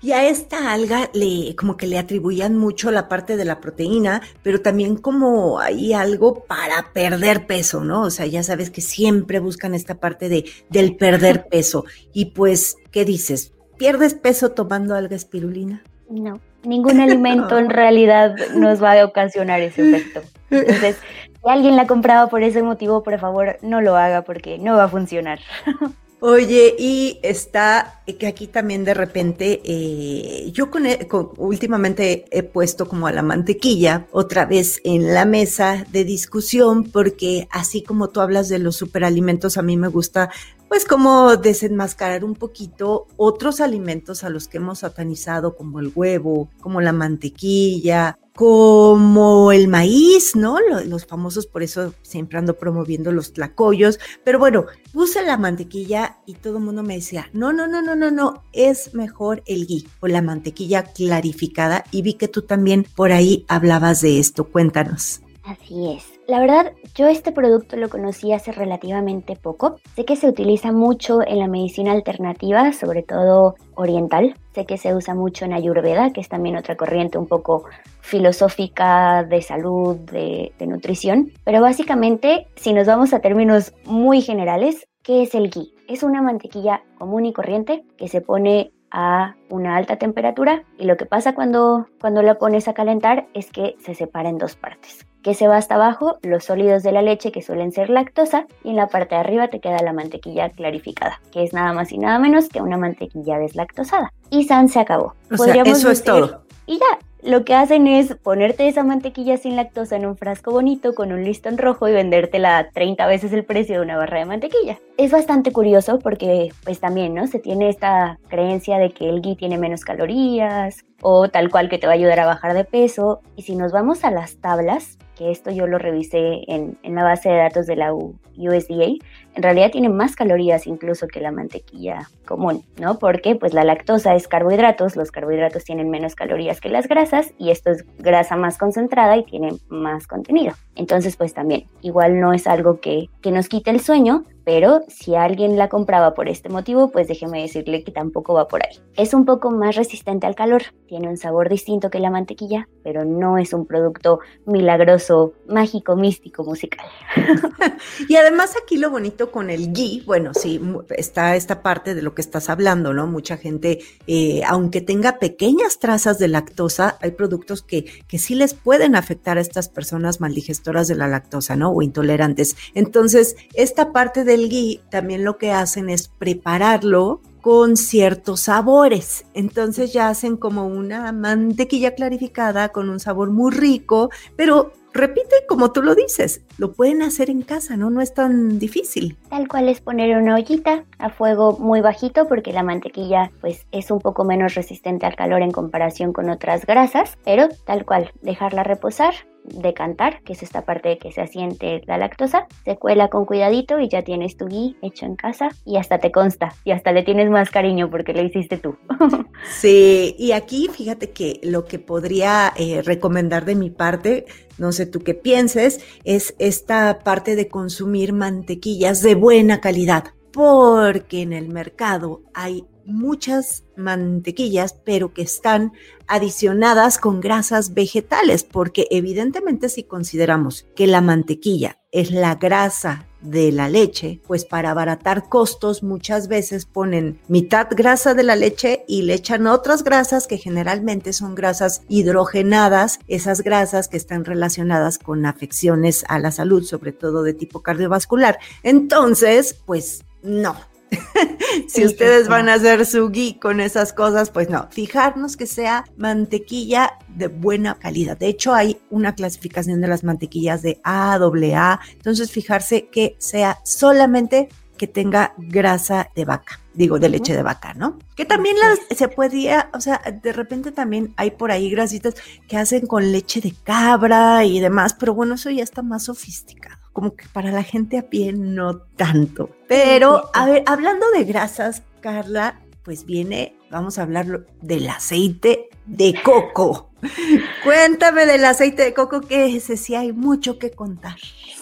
Y 0.00 0.12
a 0.12 0.28
esta 0.28 0.72
alga 0.72 1.08
le 1.14 1.56
como 1.56 1.78
que 1.78 1.86
le 1.86 1.98
atribuían 1.98 2.56
mucho 2.58 2.90
la 2.90 3.08
parte 3.08 3.38
de 3.38 3.46
la 3.46 3.60
proteína, 3.60 4.20
pero 4.42 4.60
también 4.60 4.96
como 4.96 5.60
hay 5.60 5.94
algo 5.94 6.44
para 6.44 6.92
perder 6.92 7.46
peso, 7.46 7.82
¿no? 7.82 8.02
O 8.02 8.10
sea, 8.10 8.26
ya 8.26 8.42
sabes 8.42 8.70
que 8.70 8.82
siempre 8.82 9.38
buscan 9.38 9.74
esta 9.74 9.94
parte 9.94 10.28
de 10.28 10.44
del 10.68 10.96
perder 10.96 11.46
peso. 11.50 11.84
Y 12.12 12.26
pues, 12.26 12.76
¿qué 12.90 13.04
dices? 13.06 13.54
¿Pierdes 13.78 14.14
peso 14.14 14.50
tomando 14.50 14.94
alga 14.94 15.16
espirulina? 15.16 15.82
No, 16.10 16.38
ningún 16.64 17.00
alimento 17.00 17.58
en 17.58 17.70
realidad 17.70 18.36
nos 18.54 18.82
va 18.82 19.00
a 19.00 19.04
ocasionar 19.06 19.60
ese 19.62 19.88
efecto. 19.88 20.20
Entonces, 20.50 20.96
si 21.24 21.50
alguien 21.50 21.76
la 21.76 21.82
ha 21.82 21.86
comprado 21.86 22.28
por 22.28 22.42
ese 22.42 22.62
motivo, 22.62 23.02
por 23.02 23.18
favor, 23.18 23.56
no 23.62 23.80
lo 23.80 23.96
haga 23.96 24.22
porque 24.22 24.58
no 24.58 24.76
va 24.76 24.84
a 24.84 24.88
funcionar. 24.88 25.40
Oye, 26.26 26.74
y 26.78 27.18
está 27.22 28.00
que 28.18 28.26
aquí 28.26 28.46
también 28.46 28.82
de 28.82 28.94
repente, 28.94 29.60
eh, 29.62 30.50
yo 30.52 30.70
e, 30.82 31.06
con, 31.06 31.32
últimamente 31.36 32.24
he 32.30 32.42
puesto 32.42 32.88
como 32.88 33.06
a 33.06 33.12
la 33.12 33.20
mantequilla 33.20 34.06
otra 34.10 34.46
vez 34.46 34.80
en 34.84 35.12
la 35.12 35.26
mesa 35.26 35.84
de 35.92 36.02
discusión, 36.04 36.84
porque 36.84 37.46
así 37.50 37.82
como 37.82 38.08
tú 38.08 38.22
hablas 38.22 38.48
de 38.48 38.58
los 38.58 38.74
superalimentos, 38.74 39.58
a 39.58 39.62
mí 39.62 39.76
me 39.76 39.88
gusta 39.88 40.30
pues 40.66 40.86
como 40.86 41.36
desenmascarar 41.36 42.24
un 42.24 42.36
poquito 42.36 43.06
otros 43.18 43.60
alimentos 43.60 44.24
a 44.24 44.30
los 44.30 44.48
que 44.48 44.56
hemos 44.56 44.78
satanizado, 44.78 45.54
como 45.54 45.78
el 45.78 45.92
huevo, 45.94 46.48
como 46.62 46.80
la 46.80 46.94
mantequilla, 46.94 48.18
como 48.34 49.52
el 49.52 49.68
maíz, 49.68 50.34
¿no? 50.34 50.58
Los 50.60 51.06
famosos, 51.06 51.46
por 51.46 51.62
eso 51.62 51.94
siempre 52.02 52.38
ando 52.38 52.54
promoviendo 52.54 53.12
los 53.12 53.32
tlacoyos. 53.32 54.00
Pero 54.24 54.38
bueno, 54.38 54.66
puse 54.92 55.22
la 55.22 55.36
mantequilla 55.36 56.18
y 56.26 56.34
todo 56.34 56.58
el 56.58 56.64
mundo 56.64 56.82
me 56.82 56.96
decía, 56.96 57.28
no, 57.32 57.52
no, 57.52 57.68
no, 57.68 57.80
no, 57.80 57.94
no, 57.94 58.10
no, 58.10 58.42
es 58.52 58.94
mejor 58.94 59.42
el 59.46 59.66
ghee 59.66 59.86
o 60.00 60.08
la 60.08 60.22
mantequilla 60.22 60.82
clarificada. 60.82 61.84
Y 61.92 62.02
vi 62.02 62.14
que 62.14 62.28
tú 62.28 62.42
también 62.42 62.86
por 62.96 63.12
ahí 63.12 63.44
hablabas 63.48 64.00
de 64.00 64.18
esto. 64.18 64.44
Cuéntanos. 64.44 65.20
Así 65.44 65.90
es. 65.90 66.13
La 66.26 66.40
verdad, 66.40 66.72
yo 66.94 67.06
este 67.06 67.32
producto 67.32 67.76
lo 67.76 67.90
conocí 67.90 68.32
hace 68.32 68.50
relativamente 68.50 69.36
poco. 69.36 69.76
Sé 69.94 70.06
que 70.06 70.16
se 70.16 70.26
utiliza 70.26 70.72
mucho 70.72 71.20
en 71.20 71.38
la 71.38 71.48
medicina 71.48 71.92
alternativa, 71.92 72.72
sobre 72.72 73.02
todo 73.02 73.56
oriental. 73.74 74.34
Sé 74.54 74.64
que 74.64 74.78
se 74.78 74.94
usa 74.94 75.14
mucho 75.14 75.44
en 75.44 75.52
Ayurveda, 75.52 76.14
que 76.14 76.22
es 76.22 76.30
también 76.30 76.56
otra 76.56 76.76
corriente 76.76 77.18
un 77.18 77.26
poco 77.26 77.64
filosófica 78.00 79.22
de 79.24 79.42
salud, 79.42 79.96
de, 79.96 80.54
de 80.58 80.66
nutrición. 80.66 81.30
Pero 81.44 81.60
básicamente, 81.60 82.46
si 82.56 82.72
nos 82.72 82.86
vamos 82.86 83.12
a 83.12 83.20
términos 83.20 83.74
muy 83.84 84.22
generales, 84.22 84.88
¿qué 85.02 85.24
es 85.24 85.34
el 85.34 85.50
ghee? 85.50 85.74
Es 85.88 86.02
una 86.02 86.22
mantequilla 86.22 86.82
común 86.96 87.26
y 87.26 87.34
corriente 87.34 87.84
que 87.98 88.08
se 88.08 88.22
pone 88.22 88.72
a 88.90 89.34
una 89.50 89.76
alta 89.76 89.98
temperatura 89.98 90.64
y 90.78 90.86
lo 90.86 90.96
que 90.96 91.04
pasa 91.04 91.34
cuando, 91.34 91.86
cuando 92.00 92.22
la 92.22 92.38
pones 92.38 92.66
a 92.66 92.72
calentar 92.72 93.26
es 93.34 93.50
que 93.50 93.74
se 93.78 93.94
separa 93.94 94.30
en 94.30 94.38
dos 94.38 94.56
partes 94.56 95.04
que 95.24 95.34
se 95.34 95.48
va 95.48 95.56
hasta 95.56 95.76
abajo 95.76 96.18
los 96.22 96.44
sólidos 96.44 96.82
de 96.82 96.92
la 96.92 97.00
leche 97.00 97.32
que 97.32 97.40
suelen 97.40 97.72
ser 97.72 97.88
lactosa 97.88 98.46
y 98.62 98.70
en 98.70 98.76
la 98.76 98.88
parte 98.88 99.14
de 99.14 99.22
arriba 99.22 99.48
te 99.48 99.58
queda 99.58 99.82
la 99.82 99.94
mantequilla 99.94 100.50
clarificada, 100.50 101.20
que 101.32 101.42
es 101.42 101.54
nada 101.54 101.72
más 101.72 101.90
y 101.92 101.98
nada 101.98 102.18
menos 102.18 102.50
que 102.50 102.60
una 102.60 102.76
mantequilla 102.76 103.38
deslactosada. 103.38 104.12
Y 104.28 104.44
San 104.44 104.68
se 104.68 104.80
acabó. 104.80 105.14
O 105.32 105.38
sea, 105.38 105.62
eso 105.62 105.90
es 105.90 106.04
todo. 106.04 106.43
Y 106.66 106.78
ya, 106.78 106.98
lo 107.22 107.44
que 107.44 107.54
hacen 107.54 107.86
es 107.86 108.14
ponerte 108.16 108.68
esa 108.68 108.84
mantequilla 108.84 109.36
sin 109.36 109.56
lactosa 109.56 109.96
en 109.96 110.06
un 110.06 110.16
frasco 110.16 110.50
bonito 110.50 110.94
con 110.94 111.12
un 111.12 111.24
listón 111.24 111.58
rojo 111.58 111.88
y 111.88 111.92
vendértela 111.92 112.70
30 112.72 113.06
veces 113.06 113.32
el 113.32 113.44
precio 113.44 113.76
de 113.76 113.82
una 113.82 113.96
barra 113.96 114.18
de 114.18 114.24
mantequilla. 114.24 114.78
Es 114.96 115.10
bastante 115.10 115.52
curioso 115.52 115.98
porque 115.98 116.50
pues 116.64 116.80
también, 116.80 117.14
¿no? 117.14 117.26
Se 117.26 117.38
tiene 117.38 117.68
esta 117.68 118.18
creencia 118.28 118.78
de 118.78 118.90
que 118.90 119.08
el 119.08 119.20
ghee 119.20 119.36
tiene 119.36 119.58
menos 119.58 119.84
calorías 119.84 120.84
o 121.02 121.28
tal 121.28 121.50
cual 121.50 121.68
que 121.68 121.78
te 121.78 121.86
va 121.86 121.92
a 121.92 121.96
ayudar 121.96 122.20
a 122.20 122.26
bajar 122.26 122.54
de 122.54 122.64
peso. 122.64 123.20
Y 123.36 123.42
si 123.42 123.56
nos 123.56 123.72
vamos 123.72 124.04
a 124.04 124.10
las 124.10 124.36
tablas, 124.36 124.98
que 125.16 125.30
esto 125.30 125.50
yo 125.50 125.66
lo 125.66 125.78
revisé 125.78 126.44
en 126.48 126.76
la 126.82 127.04
base 127.04 127.28
de 127.28 127.36
datos 127.36 127.66
de 127.66 127.76
la 127.76 127.94
USDA, 127.94 128.94
en 129.34 129.42
realidad 129.42 129.70
tiene 129.70 129.88
más 129.88 130.16
calorías 130.16 130.66
incluso 130.66 131.08
que 131.08 131.20
la 131.20 131.32
mantequilla 131.32 132.08
común, 132.26 132.64
¿no? 132.78 132.98
Porque 132.98 133.34
pues 133.34 133.52
la 133.52 133.64
lactosa 133.64 134.14
es 134.14 134.28
carbohidratos, 134.28 134.96
los 134.96 135.10
carbohidratos 135.10 135.64
tienen 135.64 135.90
menos 135.90 136.14
calorías 136.14 136.60
que 136.60 136.68
las 136.68 136.88
grasas 136.88 137.32
y 137.38 137.50
esto 137.50 137.70
es 137.70 137.84
grasa 137.98 138.36
más 138.36 138.58
concentrada 138.58 139.16
y 139.16 139.24
tiene 139.24 139.54
más 139.68 140.06
contenido. 140.06 140.54
Entonces 140.76 141.16
pues 141.16 141.34
también, 141.34 141.64
igual 141.82 142.20
no 142.20 142.32
es 142.32 142.46
algo 142.46 142.80
que, 142.80 143.08
que 143.20 143.30
nos 143.30 143.48
quite 143.48 143.70
el 143.70 143.80
sueño, 143.80 144.24
pero 144.44 144.82
si 144.88 145.14
alguien 145.14 145.56
la 145.56 145.68
compraba 145.68 146.14
por 146.14 146.28
este 146.28 146.48
motivo, 146.48 146.90
pues 146.90 147.08
déjeme 147.08 147.42
decirle 147.42 147.82
que 147.82 147.92
tampoco 147.92 148.34
va 148.34 148.48
por 148.48 148.62
ahí. 148.64 148.78
Es 148.96 149.14
un 149.14 149.24
poco 149.24 149.50
más 149.50 149.76
resistente 149.76 150.26
al 150.26 150.34
calor, 150.34 150.62
tiene 150.86 151.08
un 151.08 151.16
sabor 151.16 151.48
distinto 151.48 151.90
que 151.90 151.98
la 151.98 152.10
mantequilla, 152.10 152.68
pero 152.82 153.04
no 153.04 153.38
es 153.38 153.52
un 153.52 153.66
producto 153.66 154.20
milagroso, 154.46 155.32
mágico, 155.48 155.96
místico, 155.96 156.44
musical. 156.44 156.86
y 158.08 158.16
además 158.16 158.54
aquí 158.62 158.76
lo 158.76 158.90
bonito 158.90 159.30
con 159.30 159.50
el 159.50 159.72
ghee, 159.72 160.02
bueno, 160.06 160.32
sí, 160.34 160.60
está 160.90 161.36
esta 161.36 161.62
parte 161.62 161.94
de 161.94 162.02
lo 162.02 162.14
que 162.14 162.22
estás 162.22 162.50
hablando, 162.50 162.92
¿no? 162.92 163.06
Mucha 163.06 163.36
gente, 163.36 163.80
eh, 164.06 164.42
aunque 164.46 164.80
tenga 164.80 165.18
pequeñas 165.18 165.78
trazas 165.78 166.18
de 166.18 166.28
lactosa, 166.28 166.98
hay 167.00 167.12
productos 167.12 167.62
que, 167.62 167.84
que 168.06 168.18
sí 168.18 168.34
les 168.34 168.54
pueden 168.54 168.96
afectar 168.96 169.38
a 169.38 169.40
estas 169.40 169.68
personas 169.68 170.20
maldigestoras 170.20 170.88
de 170.88 170.96
la 170.96 171.08
lactosa, 171.08 171.56
¿no? 171.56 171.70
O 171.70 171.82
intolerantes. 171.82 172.56
Entonces, 172.74 173.36
esta 173.54 173.92
parte 173.92 174.24
de 174.24 174.33
el 174.34 174.48
ghee 174.48 174.80
también 174.90 175.24
lo 175.24 175.38
que 175.38 175.52
hacen 175.52 175.88
es 175.88 176.08
prepararlo 176.08 177.20
con 177.44 177.76
ciertos 177.76 178.40
sabores. 178.40 179.26
Entonces 179.34 179.92
ya 179.92 180.08
hacen 180.08 180.38
como 180.38 180.66
una 180.66 181.12
mantequilla 181.12 181.94
clarificada 181.94 182.70
con 182.70 182.88
un 182.88 183.00
sabor 183.00 183.30
muy 183.30 183.52
rico, 183.52 184.08
pero 184.34 184.72
repite 184.94 185.34
como 185.46 185.70
tú 185.70 185.82
lo 185.82 185.94
dices, 185.94 186.40
lo 186.56 186.72
pueden 186.72 187.02
hacer 187.02 187.28
en 187.28 187.42
casa, 187.42 187.76
¿no? 187.76 187.90
No 187.90 188.00
es 188.00 188.14
tan 188.14 188.58
difícil. 188.58 189.18
Tal 189.28 189.46
cual 189.46 189.68
es 189.68 189.82
poner 189.82 190.16
una 190.16 190.36
ollita 190.36 190.84
a 190.98 191.10
fuego 191.10 191.58
muy 191.58 191.82
bajito 191.82 192.28
porque 192.28 192.54
la 192.54 192.62
mantequilla 192.62 193.30
pues 193.42 193.66
es 193.72 193.90
un 193.90 193.98
poco 193.98 194.24
menos 194.24 194.54
resistente 194.54 195.04
al 195.04 195.14
calor 195.14 195.42
en 195.42 195.50
comparación 195.50 196.14
con 196.14 196.30
otras 196.30 196.64
grasas, 196.64 197.18
pero 197.26 197.48
tal 197.66 197.84
cual, 197.84 198.10
dejarla 198.22 198.62
reposar 198.62 199.14
decantar, 199.44 200.22
que 200.22 200.32
es 200.32 200.42
esta 200.42 200.62
parte 200.62 200.88
de 200.88 200.98
que 200.98 201.12
se 201.12 201.20
asiente 201.20 201.82
la 201.86 201.98
lactosa, 201.98 202.46
se 202.64 202.76
cuela 202.76 203.08
con 203.08 203.26
cuidadito 203.26 203.78
y 203.78 203.88
ya 203.88 204.02
tienes 204.02 204.36
tu 204.36 204.46
ghee 204.46 204.76
hecho 204.82 205.06
en 205.06 205.16
casa 205.16 205.50
y 205.64 205.76
hasta 205.76 205.98
te 205.98 206.10
consta 206.10 206.54
y 206.64 206.72
hasta 206.72 206.92
le 206.92 207.02
tienes 207.02 207.30
más 207.30 207.50
cariño 207.50 207.90
porque 207.90 208.14
lo 208.14 208.22
hiciste 208.22 208.56
tú. 208.56 208.76
sí, 209.50 210.14
y 210.18 210.32
aquí 210.32 210.68
fíjate 210.72 211.10
que 211.10 211.40
lo 211.42 211.64
que 211.64 211.78
podría 211.78 212.52
eh, 212.56 212.82
recomendar 212.82 213.44
de 213.44 213.54
mi 213.54 213.70
parte, 213.70 214.26
no 214.58 214.72
sé 214.72 214.86
tú 214.86 215.00
qué 215.00 215.14
pienses, 215.14 215.80
es 216.04 216.34
esta 216.38 217.00
parte 217.00 217.36
de 217.36 217.48
consumir 217.48 218.12
mantequillas 218.12 219.02
de 219.02 219.14
buena 219.14 219.60
calidad 219.60 220.04
porque 220.32 221.22
en 221.22 221.32
el 221.32 221.48
mercado 221.48 222.22
hay 222.34 222.66
muchas 222.86 223.64
mantequillas, 223.76 224.74
pero 224.84 225.12
que 225.12 225.22
están 225.22 225.72
adicionadas 226.06 226.98
con 226.98 227.20
grasas 227.20 227.74
vegetales, 227.74 228.44
porque 228.44 228.86
evidentemente 228.90 229.68
si 229.68 229.84
consideramos 229.84 230.66
que 230.76 230.86
la 230.86 231.00
mantequilla 231.00 231.78
es 231.92 232.10
la 232.10 232.34
grasa 232.34 233.06
de 233.24 233.52
la 233.52 233.68
leche, 233.68 234.20
pues 234.26 234.44
para 234.44 234.70
abaratar 234.70 235.28
costos 235.28 235.82
muchas 235.82 236.28
veces 236.28 236.66
ponen 236.66 237.20
mitad 237.26 237.68
grasa 237.70 238.12
de 238.12 238.22
la 238.22 238.36
leche 238.36 238.84
y 238.86 239.02
le 239.02 239.14
echan 239.14 239.46
otras 239.46 239.82
grasas 239.82 240.26
que 240.26 240.36
generalmente 240.36 241.12
son 241.12 241.34
grasas 241.34 241.82
hidrogenadas, 241.88 242.98
esas 243.08 243.40
grasas 243.40 243.88
que 243.88 243.96
están 243.96 244.24
relacionadas 244.24 244.98
con 244.98 245.24
afecciones 245.24 246.04
a 246.08 246.18
la 246.18 246.32
salud, 246.32 246.64
sobre 246.64 246.92
todo 246.92 247.22
de 247.22 247.32
tipo 247.32 247.62
cardiovascular. 247.62 248.38
Entonces, 248.62 249.56
pues 249.64 250.04
no, 250.22 250.56
si 251.68 251.84
ustedes 251.84 252.28
van 252.28 252.48
a 252.48 252.54
hacer 252.54 252.86
su 252.86 253.08
ghee 253.10 253.38
con 253.38 253.60
esas 253.60 253.92
cosas, 253.92 254.30
pues 254.30 254.50
no, 254.50 254.68
fijarnos 254.70 255.36
que 255.36 255.46
sea 255.46 255.84
mantequilla 255.96 256.98
de 257.08 257.28
buena 257.28 257.78
calidad. 257.78 258.16
De 258.16 258.28
hecho, 258.28 258.54
hay 258.54 258.80
una 258.90 259.14
clasificación 259.14 259.80
de 259.80 259.88
las 259.88 260.04
mantequillas 260.04 260.62
de 260.62 260.80
A, 260.84 261.14
AA, 261.14 261.80
entonces 261.92 262.30
fijarse 262.30 262.88
que 262.88 263.16
sea 263.18 263.58
solamente 263.64 264.48
que 264.76 264.86
tenga 264.88 265.34
grasa 265.38 266.10
de 266.16 266.24
vaca, 266.24 266.60
digo, 266.72 266.98
de 266.98 267.08
leche 267.08 267.34
de 267.34 267.42
vaca, 267.42 267.74
¿no? 267.74 267.98
Que 268.16 268.24
también 268.24 268.56
las, 268.58 268.80
se 268.96 269.06
podía, 269.08 269.70
o 269.72 269.80
sea, 269.80 270.02
de 270.22 270.32
repente 270.32 270.72
también 270.72 271.14
hay 271.16 271.30
por 271.30 271.52
ahí 271.52 271.70
grasitas 271.70 272.14
que 272.48 272.56
hacen 272.56 272.86
con 272.86 273.12
leche 273.12 273.40
de 273.40 273.54
cabra 273.62 274.44
y 274.44 274.58
demás, 274.58 274.94
pero 274.94 275.14
bueno, 275.14 275.34
eso 275.34 275.50
ya 275.50 275.62
está 275.62 275.82
más 275.82 276.04
sofisticado 276.04 276.83
como 276.94 277.16
que 277.16 277.26
para 277.28 277.50
la 277.50 277.64
gente 277.64 277.98
a 277.98 278.08
pie 278.08 278.32
no 278.32 278.78
tanto. 278.78 279.50
Pero, 279.68 280.30
a 280.32 280.46
ver, 280.46 280.62
hablando 280.64 281.10
de 281.10 281.24
grasas, 281.24 281.82
Carla, 282.00 282.60
pues 282.84 283.04
viene, 283.04 283.56
vamos 283.70 283.98
a 283.98 284.02
hablar 284.02 284.46
del 284.62 284.88
aceite 284.88 285.68
de 285.86 286.14
coco. 286.22 286.92
Cuéntame 287.64 288.26
del 288.26 288.44
aceite 288.44 288.84
de 288.84 288.94
coco, 288.94 289.20
que 289.20 289.56
ese 289.56 289.76
sí 289.76 289.96
hay 289.96 290.12
mucho 290.12 290.58
que 290.58 290.70
contar. 290.70 291.16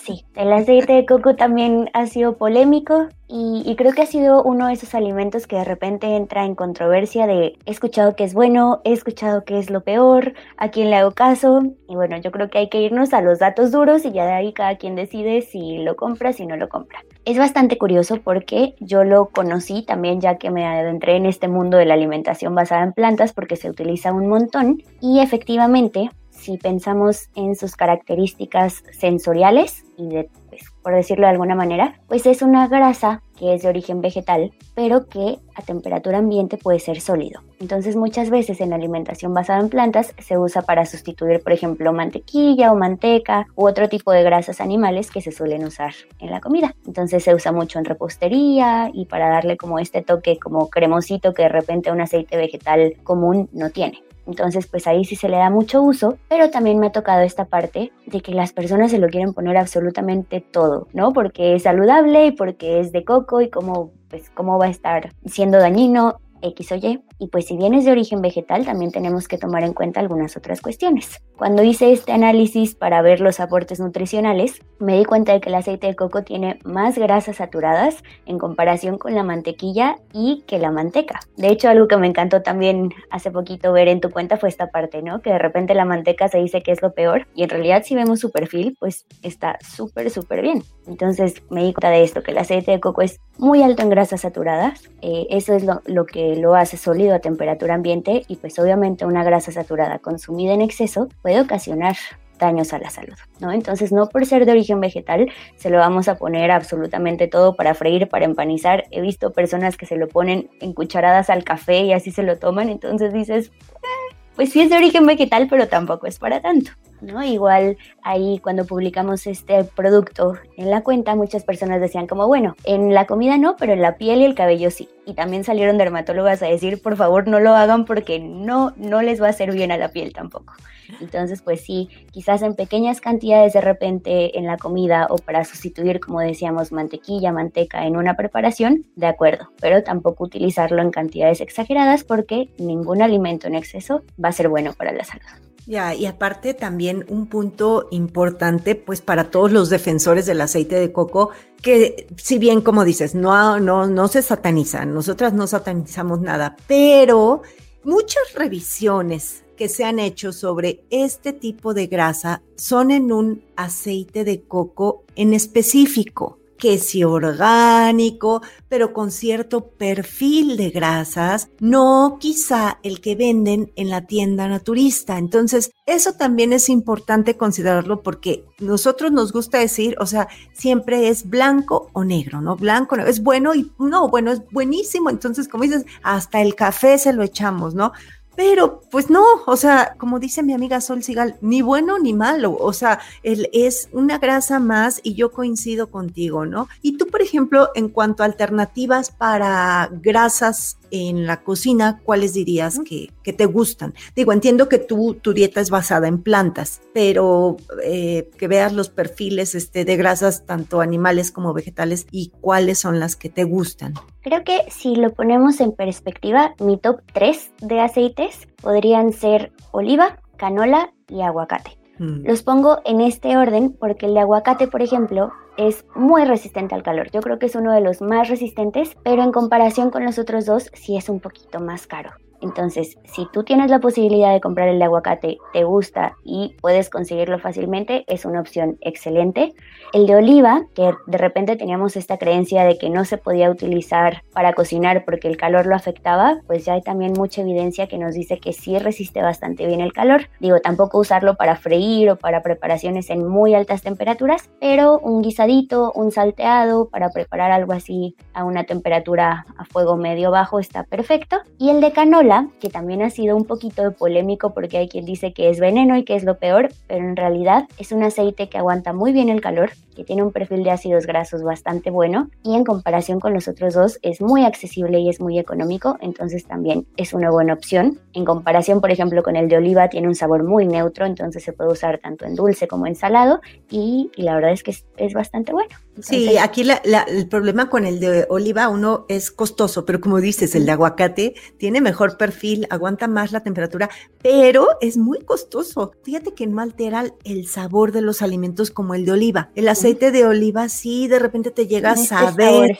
Sí, 0.04 0.24
el 0.34 0.52
aceite 0.52 0.94
de 0.94 1.06
coco 1.06 1.36
también 1.36 1.88
ha 1.92 2.08
sido 2.08 2.36
polémico 2.36 3.06
y, 3.28 3.72
creo 3.76 3.92
que 3.92 4.02
ha 4.02 4.06
sido 4.06 4.42
uno 4.42 4.66
de 4.66 4.72
esos 4.72 4.96
alimentos 4.96 5.46
que 5.46 5.54
de 5.54 5.64
repente 5.64 6.16
entra 6.16 6.44
en 6.44 6.56
controversia 6.56 7.28
de 7.28 7.56
he 7.64 7.70
escuchado 7.70 8.16
que 8.16 8.24
es 8.24 8.34
bueno, 8.34 8.80
he 8.82 8.92
escuchado 8.92 9.44
que 9.44 9.60
es 9.60 9.70
lo 9.70 9.82
peor, 9.82 10.34
a 10.56 10.70
quién 10.72 10.90
le 10.90 10.96
hago 10.96 11.12
caso. 11.12 11.62
Y 11.88 11.94
bueno, 11.94 12.16
yo 12.16 12.32
creo 12.32 12.50
que 12.50 12.58
hay 12.58 12.68
que 12.68 12.82
irnos 12.82 13.12
a 13.14 13.20
los 13.20 13.38
datos 13.38 13.70
duros 13.70 14.04
y 14.04 14.10
ya 14.10 14.26
de 14.26 14.32
ahí 14.32 14.52
cada 14.52 14.76
quien 14.76 14.96
decide 14.96 15.40
si 15.40 15.78
lo 15.78 15.94
compra, 15.94 16.32
si 16.32 16.46
no 16.46 16.56
lo 16.56 16.68
compra. 16.68 17.04
Es 17.24 17.38
bastante 17.38 17.78
curioso 17.78 18.20
porque 18.22 18.74
yo 18.80 19.04
lo 19.04 19.28
conocí 19.28 19.82
también 19.82 20.20
ya 20.20 20.36
que 20.36 20.50
me 20.50 20.66
adentré 20.66 21.14
en 21.14 21.26
este 21.26 21.46
mundo 21.46 21.76
de 21.76 21.86
la 21.86 21.94
alimentación 21.94 22.56
basada 22.56 22.82
en 22.82 22.92
plantas 22.92 23.32
porque 23.32 23.54
se 23.54 23.70
utiliza 23.70 24.12
un 24.12 24.28
montón 24.28 24.82
y 25.00 25.20
efectivamente 25.20 26.10
si 26.42 26.58
pensamos 26.58 27.28
en 27.36 27.54
sus 27.54 27.76
características 27.76 28.82
sensoriales 28.90 29.84
y 29.96 30.08
pues, 30.48 30.62
por 30.82 30.94
decirlo 30.94 31.26
de 31.26 31.32
alguna 31.32 31.54
manera, 31.54 32.00
pues 32.08 32.26
es 32.26 32.42
una 32.42 32.66
grasa 32.66 33.22
que 33.38 33.54
es 33.54 33.62
de 33.62 33.68
origen 33.68 34.00
vegetal, 34.00 34.52
pero 34.74 35.06
que 35.06 35.38
a 35.54 35.62
temperatura 35.62 36.18
ambiente 36.18 36.56
puede 36.56 36.80
ser 36.80 37.00
sólido. 37.00 37.40
Entonces 37.60 37.96
muchas 37.96 38.28
veces 38.28 38.60
en 38.60 38.70
la 38.70 38.76
alimentación 38.76 39.32
basada 39.32 39.60
en 39.60 39.68
plantas 39.68 40.14
se 40.18 40.36
usa 40.36 40.62
para 40.62 40.84
sustituir, 40.84 41.42
por 41.42 41.52
ejemplo, 41.52 41.92
mantequilla 41.92 42.72
o 42.72 42.76
manteca 42.76 43.46
u 43.54 43.66
otro 43.66 43.88
tipo 43.88 44.12
de 44.12 44.22
grasas 44.24 44.60
animales 44.60 45.10
que 45.10 45.20
se 45.20 45.32
suelen 45.32 45.64
usar 45.64 45.94
en 46.18 46.30
la 46.30 46.40
comida. 46.40 46.74
Entonces 46.86 47.22
se 47.22 47.34
usa 47.34 47.52
mucho 47.52 47.78
en 47.78 47.84
repostería 47.84 48.90
y 48.92 49.06
para 49.06 49.28
darle 49.28 49.56
como 49.56 49.78
este 49.78 50.02
toque 50.02 50.38
como 50.38 50.68
cremosito 50.68 51.32
que 51.32 51.42
de 51.42 51.48
repente 51.48 51.92
un 51.92 52.00
aceite 52.00 52.36
vegetal 52.36 52.96
común 53.04 53.48
no 53.52 53.70
tiene. 53.70 54.02
Entonces, 54.26 54.66
pues 54.66 54.86
ahí 54.86 55.04
sí 55.04 55.16
se 55.16 55.28
le 55.28 55.36
da 55.36 55.50
mucho 55.50 55.82
uso, 55.82 56.16
pero 56.28 56.50
también 56.50 56.78
me 56.78 56.88
ha 56.88 56.92
tocado 56.92 57.22
esta 57.22 57.44
parte 57.44 57.92
de 58.06 58.20
que 58.20 58.32
las 58.32 58.52
personas 58.52 58.90
se 58.90 58.98
lo 58.98 59.08
quieren 59.08 59.34
poner 59.34 59.56
absolutamente 59.56 60.40
todo, 60.40 60.88
¿no? 60.92 61.12
Porque 61.12 61.54
es 61.54 61.64
saludable 61.64 62.26
y 62.26 62.32
porque 62.32 62.80
es 62.80 62.92
de 62.92 63.04
coco 63.04 63.40
y 63.40 63.50
cómo, 63.50 63.92
pues, 64.08 64.30
cómo 64.30 64.58
va 64.58 64.66
a 64.66 64.70
estar 64.70 65.12
siendo 65.26 65.58
dañino 65.58 66.20
X 66.42 66.72
o 66.72 66.76
Y. 66.76 67.02
Y 67.18 67.28
pues 67.28 67.46
si 67.46 67.56
bien 67.56 67.74
es 67.74 67.84
de 67.84 67.92
origen 67.92 68.20
vegetal, 68.20 68.64
también 68.64 68.92
tenemos 68.92 69.28
que 69.28 69.38
tomar 69.38 69.62
en 69.64 69.72
cuenta 69.72 70.00
algunas 70.00 70.36
otras 70.36 70.60
cuestiones. 70.60 71.22
Cuando 71.36 71.62
hice 71.62 71.92
este 71.92 72.12
análisis 72.12 72.74
para 72.74 73.02
ver 73.02 73.20
los 73.20 73.40
aportes 73.40 73.80
nutricionales, 73.80 74.60
me 74.78 74.98
di 74.98 75.04
cuenta 75.04 75.32
de 75.32 75.40
que 75.40 75.48
el 75.48 75.54
aceite 75.54 75.86
de 75.86 75.96
coco 75.96 76.22
tiene 76.22 76.58
más 76.64 76.98
grasas 76.98 77.36
saturadas 77.36 78.02
en 78.26 78.38
comparación 78.38 78.98
con 78.98 79.14
la 79.14 79.22
mantequilla 79.22 79.96
y 80.12 80.42
que 80.46 80.58
la 80.58 80.70
manteca. 80.70 81.20
De 81.36 81.48
hecho, 81.48 81.68
algo 81.68 81.88
que 81.88 81.96
me 81.96 82.06
encantó 82.06 82.42
también 82.42 82.90
hace 83.10 83.30
poquito 83.30 83.72
ver 83.72 83.88
en 83.88 84.00
tu 84.00 84.10
cuenta 84.10 84.36
fue 84.36 84.48
esta 84.48 84.70
parte, 84.70 85.02
¿no? 85.02 85.20
Que 85.20 85.30
de 85.30 85.38
repente 85.38 85.74
la 85.74 85.84
manteca 85.84 86.28
se 86.28 86.38
dice 86.38 86.62
que 86.62 86.72
es 86.72 86.82
lo 86.82 86.92
peor 86.92 87.26
y 87.34 87.42
en 87.42 87.48
realidad 87.48 87.82
si 87.84 87.94
vemos 87.94 88.20
su 88.20 88.30
perfil, 88.30 88.76
pues 88.78 89.06
está 89.22 89.58
súper, 89.60 90.10
súper 90.10 90.42
bien. 90.42 90.62
Entonces 90.86 91.42
me 91.50 91.64
di 91.64 91.72
cuenta 91.72 91.90
de 91.90 92.02
esto, 92.02 92.22
que 92.22 92.32
el 92.32 92.38
aceite 92.38 92.72
de 92.72 92.80
coco 92.80 93.02
es 93.02 93.20
muy 93.42 93.60
alto 93.64 93.82
en 93.82 93.90
grasas 93.90 94.20
saturadas. 94.20 94.88
Eh, 95.00 95.26
eso 95.30 95.54
es 95.54 95.64
lo, 95.64 96.06
que 96.06 96.36
lo 96.36 96.54
hace 96.54 96.76
sólido 96.76 97.12
a 97.16 97.18
temperatura 97.18 97.74
ambiente 97.74 98.22
y 98.28 98.36
pues 98.36 98.56
obviamente 98.60 99.04
una 99.04 99.24
grasa 99.24 99.50
saturada 99.50 99.98
consumida 99.98 100.54
en 100.54 100.62
exceso 100.62 101.08
puede 101.22 101.40
ocasionar 101.40 101.96
daños 102.38 102.72
a 102.72 102.78
la 102.78 102.88
salud, 102.90 103.16
¿no? 103.40 103.50
Entonces, 103.52 103.92
no 103.92 104.08
por 104.08 104.26
ser 104.26 104.46
de 104.46 104.52
origen 104.52 104.80
vegetal, 104.80 105.28
se 105.56 105.70
lo 105.70 105.78
vamos 105.78 106.06
a 106.06 106.16
poner 106.16 106.52
absolutamente 106.52 107.26
todo 107.26 107.56
para 107.56 107.74
freír, 107.74 108.08
para 108.08 108.24
empanizar. 108.24 108.84
He 108.92 109.00
visto 109.00 109.32
personas 109.32 109.76
que 109.76 109.86
se 109.86 109.96
lo 109.96 110.06
ponen 110.08 110.48
en 110.60 110.72
cucharadas 110.72 111.28
al 111.28 111.42
café 111.42 111.80
y 111.80 111.92
así 111.92 112.12
se 112.12 112.22
lo 112.22 112.38
toman, 112.38 112.68
entonces 112.68 113.12
dices, 113.12 113.48
eh, 113.48 114.14
pues 114.36 114.50
sí 114.50 114.60
es 114.60 114.70
de 114.70 114.76
origen 114.76 115.04
vegetal, 115.04 115.48
pero 115.50 115.66
tampoco 115.66 116.06
es 116.06 116.18
para 116.20 116.40
tanto. 116.40 116.70
¿No? 117.02 117.22
Igual 117.22 117.76
ahí 118.02 118.38
cuando 118.38 118.64
publicamos 118.64 119.26
este 119.26 119.64
producto 119.64 120.38
en 120.56 120.70
la 120.70 120.82
cuenta, 120.82 121.14
muchas 121.14 121.44
personas 121.44 121.80
decían 121.80 122.06
como, 122.06 122.26
bueno, 122.26 122.56
en 122.64 122.94
la 122.94 123.06
comida 123.06 123.36
no, 123.36 123.56
pero 123.56 123.72
en 123.72 123.82
la 123.82 123.96
piel 123.96 124.20
y 124.20 124.24
el 124.24 124.34
cabello 124.34 124.70
sí. 124.70 124.88
Y 125.04 125.14
también 125.14 125.44
salieron 125.44 125.78
dermatólogas 125.78 126.42
a 126.42 126.46
decir, 126.46 126.80
por 126.80 126.96
favor, 126.96 127.26
no 127.26 127.40
lo 127.40 127.54
hagan 127.54 127.84
porque 127.84 128.20
no, 128.20 128.72
no 128.76 129.02
les 129.02 129.20
va 129.20 129.26
a 129.26 129.30
hacer 129.30 129.52
bien 129.52 129.72
a 129.72 129.76
la 129.76 129.88
piel 129.88 130.12
tampoco. 130.12 130.54
Entonces, 131.00 131.42
pues 131.42 131.62
sí, 131.62 131.88
quizás 132.10 132.42
en 132.42 132.54
pequeñas 132.54 133.00
cantidades 133.00 133.54
de 133.54 133.60
repente 133.60 134.38
en 134.38 134.46
la 134.46 134.56
comida 134.56 135.06
o 135.10 135.16
para 135.16 135.44
sustituir, 135.44 136.00
como 136.00 136.20
decíamos, 136.20 136.70
mantequilla, 136.70 137.32
manteca 137.32 137.86
en 137.86 137.96
una 137.96 138.14
preparación, 138.14 138.84
de 138.94 139.06
acuerdo, 139.06 139.50
pero 139.60 139.82
tampoco 139.82 140.24
utilizarlo 140.24 140.82
en 140.82 140.90
cantidades 140.90 141.40
exageradas 141.40 142.04
porque 142.04 142.50
ningún 142.58 143.02
alimento 143.02 143.46
en 143.46 143.54
exceso 143.54 144.02
va 144.22 144.28
a 144.28 144.32
ser 144.32 144.48
bueno 144.48 144.72
para 144.74 144.92
la 144.92 145.04
salud. 145.04 145.51
Ya, 145.66 145.94
y 145.94 146.06
aparte 146.06 146.54
también 146.54 147.04
un 147.08 147.26
punto 147.26 147.86
importante, 147.92 148.74
pues 148.74 149.00
para 149.00 149.30
todos 149.30 149.52
los 149.52 149.70
defensores 149.70 150.26
del 150.26 150.40
aceite 150.40 150.74
de 150.74 150.90
coco, 150.90 151.30
que 151.62 152.08
si 152.16 152.38
bien 152.38 152.62
como 152.62 152.84
dices, 152.84 153.14
no, 153.14 153.60
no, 153.60 153.86
no 153.86 154.08
se 154.08 154.22
sataniza, 154.22 154.84
nosotras 154.84 155.32
no 155.32 155.46
satanizamos 155.46 156.20
nada, 156.20 156.56
pero 156.66 157.42
muchas 157.84 158.34
revisiones 158.34 159.44
que 159.56 159.68
se 159.68 159.84
han 159.84 160.00
hecho 160.00 160.32
sobre 160.32 160.84
este 160.90 161.32
tipo 161.32 161.74
de 161.74 161.86
grasa 161.86 162.42
son 162.56 162.90
en 162.90 163.12
un 163.12 163.44
aceite 163.54 164.24
de 164.24 164.42
coco 164.42 165.04
en 165.14 165.32
específico 165.32 166.38
que 166.62 166.78
si 166.78 167.02
orgánico, 167.02 168.40
pero 168.68 168.92
con 168.92 169.10
cierto 169.10 169.72
perfil 169.72 170.56
de 170.56 170.70
grasas, 170.70 171.48
no 171.58 172.18
quizá 172.20 172.78
el 172.84 173.00
que 173.00 173.16
venden 173.16 173.72
en 173.74 173.90
la 173.90 174.06
tienda 174.06 174.46
naturista. 174.46 175.18
Entonces, 175.18 175.72
eso 175.86 176.12
también 176.12 176.52
es 176.52 176.68
importante 176.68 177.36
considerarlo 177.36 178.04
porque 178.04 178.44
nosotros 178.60 179.10
nos 179.10 179.32
gusta 179.32 179.58
decir, 179.58 179.96
o 179.98 180.06
sea, 180.06 180.28
siempre 180.52 181.08
es 181.08 181.28
blanco 181.28 181.90
o 181.94 182.04
negro, 182.04 182.40
¿no? 182.40 182.54
Blanco, 182.54 182.94
es 182.94 183.24
bueno 183.24 183.56
y 183.56 183.72
no, 183.80 184.08
bueno, 184.08 184.30
es 184.30 184.42
buenísimo. 184.52 185.10
Entonces, 185.10 185.48
como 185.48 185.64
dices, 185.64 185.84
hasta 186.04 186.42
el 186.42 186.54
café 186.54 186.96
se 186.96 187.12
lo 187.12 187.24
echamos, 187.24 187.74
¿no? 187.74 187.90
Pero, 188.34 188.80
pues 188.90 189.10
no, 189.10 189.22
o 189.46 189.56
sea, 189.56 189.94
como 189.98 190.18
dice 190.18 190.42
mi 190.42 190.54
amiga 190.54 190.80
Sol 190.80 191.02
Sigal, 191.02 191.36
ni 191.42 191.60
bueno 191.60 191.98
ni 191.98 192.14
malo, 192.14 192.56
o 192.58 192.72
sea, 192.72 192.98
él 193.22 193.50
es 193.52 193.88
una 193.92 194.18
grasa 194.18 194.58
más 194.58 195.00
y 195.02 195.14
yo 195.14 195.32
coincido 195.32 195.90
contigo, 195.90 196.46
¿no? 196.46 196.68
Y 196.80 196.96
tú, 196.96 197.06
por 197.08 197.20
ejemplo, 197.20 197.68
en 197.74 197.88
cuanto 197.88 198.22
a 198.22 198.26
alternativas 198.26 199.10
para 199.10 199.90
grasas 199.92 200.78
en 200.92 201.26
la 201.26 201.42
cocina, 201.42 202.00
¿cuáles 202.04 202.34
dirías 202.34 202.78
que, 202.84 203.10
que 203.24 203.32
te 203.32 203.46
gustan? 203.46 203.94
Digo, 204.14 204.32
entiendo 204.32 204.68
que 204.68 204.78
tú, 204.78 205.14
tu 205.14 205.32
dieta 205.32 205.60
es 205.60 205.70
basada 205.70 206.06
en 206.06 206.22
plantas, 206.22 206.82
pero 206.92 207.56
eh, 207.82 208.28
que 208.36 208.46
veas 208.46 208.74
los 208.74 208.90
perfiles 208.90 209.54
este, 209.54 209.84
de 209.86 209.96
grasas, 209.96 210.44
tanto 210.44 210.82
animales 210.82 211.32
como 211.32 211.54
vegetales, 211.54 212.06
y 212.10 212.30
cuáles 212.40 212.78
son 212.78 213.00
las 213.00 213.16
que 213.16 213.30
te 213.30 213.44
gustan. 213.44 213.94
Creo 214.20 214.44
que 214.44 214.60
si 214.70 214.94
lo 214.94 215.12
ponemos 215.14 215.60
en 215.60 215.72
perspectiva, 215.72 216.54
mi 216.60 216.76
top 216.78 217.00
3 217.14 217.52
de 217.62 217.80
aceites 217.80 218.46
podrían 218.60 219.12
ser 219.12 219.50
oliva, 219.70 220.20
canola 220.36 220.92
y 221.08 221.22
aguacate. 221.22 221.78
Mm. 221.98 222.26
Los 222.26 222.42
pongo 222.42 222.80
en 222.84 223.00
este 223.00 223.36
orden 223.36 223.72
porque 223.72 224.06
el 224.06 224.14
de 224.14 224.20
aguacate, 224.20 224.68
por 224.68 224.82
ejemplo, 224.82 225.32
es 225.56 225.84
muy 225.94 226.24
resistente 226.24 226.74
al 226.74 226.82
calor. 226.82 227.10
Yo 227.10 227.20
creo 227.20 227.38
que 227.38 227.46
es 227.46 227.54
uno 227.54 227.72
de 227.72 227.80
los 227.80 228.00
más 228.00 228.28
resistentes, 228.28 228.96
pero 229.02 229.22
en 229.22 229.32
comparación 229.32 229.90
con 229.90 230.04
los 230.04 230.18
otros 230.18 230.46
dos 230.46 230.70
sí 230.74 230.96
es 230.96 231.08
un 231.08 231.20
poquito 231.20 231.60
más 231.60 231.86
caro. 231.86 232.10
Entonces, 232.42 232.98
si 233.04 233.26
tú 233.32 233.44
tienes 233.44 233.70
la 233.70 233.78
posibilidad 233.78 234.32
de 234.32 234.40
comprar 234.40 234.68
el 234.68 234.82
aguacate, 234.82 235.38
te 235.52 235.64
gusta 235.64 236.16
y 236.24 236.56
puedes 236.60 236.90
conseguirlo 236.90 237.38
fácilmente, 237.38 238.04
es 238.08 238.24
una 238.24 238.40
opción 238.40 238.76
excelente. 238.80 239.54
El 239.92 240.06
de 240.06 240.16
oliva, 240.16 240.64
que 240.74 240.92
de 241.06 241.18
repente 241.18 241.56
teníamos 241.56 241.96
esta 241.96 242.18
creencia 242.18 242.64
de 242.64 242.78
que 242.78 242.90
no 242.90 243.04
se 243.04 243.18
podía 243.18 243.50
utilizar 243.50 244.22
para 244.32 244.52
cocinar 244.54 245.04
porque 245.04 245.28
el 245.28 245.36
calor 245.36 245.66
lo 245.66 245.76
afectaba, 245.76 246.40
pues 246.46 246.64
ya 246.64 246.74
hay 246.74 246.82
también 246.82 247.12
mucha 247.12 247.42
evidencia 247.42 247.86
que 247.86 247.98
nos 247.98 248.14
dice 248.14 248.38
que 248.38 248.52
sí 248.52 248.78
resiste 248.78 249.22
bastante 249.22 249.66
bien 249.66 249.80
el 249.80 249.92
calor. 249.92 250.28
Digo, 250.40 250.60
tampoco 250.60 250.98
usarlo 250.98 251.36
para 251.36 251.56
freír 251.56 252.10
o 252.10 252.16
para 252.16 252.42
preparaciones 252.42 253.10
en 253.10 253.26
muy 253.26 253.54
altas 253.54 253.82
temperaturas, 253.82 254.50
pero 254.60 254.98
un 254.98 255.22
guisadito, 255.22 255.92
un 255.94 256.10
salteado 256.10 256.88
para 256.88 257.10
preparar 257.10 257.52
algo 257.52 257.72
así 257.72 258.16
a 258.34 258.44
una 258.44 258.64
temperatura 258.64 259.44
a 259.56 259.64
fuego 259.64 259.96
medio 259.96 260.30
bajo 260.30 260.58
está 260.58 260.84
perfecto. 260.84 261.36
Y 261.58 261.70
el 261.70 261.80
de 261.80 261.92
canola, 261.92 262.31
que 262.60 262.68
también 262.68 263.02
ha 263.02 263.10
sido 263.10 263.36
un 263.36 263.44
poquito 263.44 263.92
polémico 263.92 264.54
porque 264.54 264.78
hay 264.78 264.88
quien 264.88 265.04
dice 265.04 265.32
que 265.32 265.50
es 265.50 265.60
veneno 265.60 265.96
y 265.96 266.04
que 266.04 266.14
es 266.14 266.24
lo 266.24 266.38
peor, 266.38 266.68
pero 266.86 267.04
en 267.04 267.16
realidad 267.16 267.68
es 267.78 267.92
un 267.92 268.02
aceite 268.02 268.48
que 268.48 268.58
aguanta 268.58 268.92
muy 268.92 269.12
bien 269.12 269.28
el 269.28 269.40
calor, 269.40 269.70
que 269.94 270.04
tiene 270.04 270.22
un 270.22 270.32
perfil 270.32 270.64
de 270.64 270.70
ácidos 270.70 271.06
grasos 271.06 271.42
bastante 271.42 271.90
bueno 271.90 272.28
y 272.42 272.54
en 272.54 272.64
comparación 272.64 273.20
con 273.20 273.34
los 273.34 273.48
otros 273.48 273.74
dos 273.74 273.98
es 274.02 274.20
muy 274.20 274.44
accesible 274.44 274.98
y 275.00 275.08
es 275.08 275.20
muy 275.20 275.38
económico, 275.38 275.96
entonces 276.00 276.44
también 276.44 276.86
es 276.96 277.12
una 277.12 277.30
buena 277.30 277.54
opción. 277.54 277.98
En 278.14 278.24
comparación, 278.24 278.80
por 278.80 278.90
ejemplo, 278.90 279.22
con 279.22 279.36
el 279.36 279.48
de 279.48 279.56
oliva 279.56 279.88
tiene 279.88 280.08
un 280.08 280.14
sabor 280.14 280.42
muy 280.42 280.66
neutro, 280.66 281.06
entonces 281.06 281.42
se 281.42 281.52
puede 281.52 281.70
usar 281.70 281.98
tanto 281.98 282.24
en 282.24 282.34
dulce 282.34 282.68
como 282.68 282.86
en 282.86 282.94
salado 282.94 283.40
y, 283.70 284.10
la 284.16 284.34
verdad 284.34 284.52
es 284.52 284.62
que 284.62 284.74
es, 284.96 285.14
bastante 285.14 285.52
bueno. 285.52 285.70
sí, 286.00 286.36
aquí 286.38 286.62
el 286.62 287.28
problema 287.28 287.68
con 287.68 287.84
el 287.86 288.00
de 288.00 288.26
oliva, 288.28 288.68
uno 288.68 289.06
es 289.08 289.30
costoso, 289.30 289.84
pero 289.84 290.00
como 290.00 290.20
dices, 290.20 290.54
el 290.54 290.66
de 290.66 290.72
aguacate 290.72 291.34
tiene 291.58 291.80
mejor 291.80 292.16
perfil, 292.16 292.66
aguanta 292.70 293.08
más 293.08 293.32
la 293.32 293.40
temperatura, 293.40 293.88
pero 294.22 294.68
es 294.80 294.96
muy 294.96 295.20
costoso. 295.20 295.92
Fíjate 296.02 296.34
que 296.34 296.46
no 296.46 296.60
altera 296.60 297.04
el 297.24 297.46
sabor 297.46 297.92
de 297.92 298.02
los 298.02 298.22
alimentos 298.22 298.70
como 298.70 298.94
el 298.94 299.04
de 299.04 299.12
oliva. 299.12 299.50
El 299.54 299.68
aceite 299.68 300.10
de 300.10 300.26
oliva 300.26 300.68
sí 300.68 301.08
de 301.08 301.18
repente 301.18 301.50
te 301.50 301.66
llega 301.66 301.92
a 301.92 301.96
saber 301.96 302.78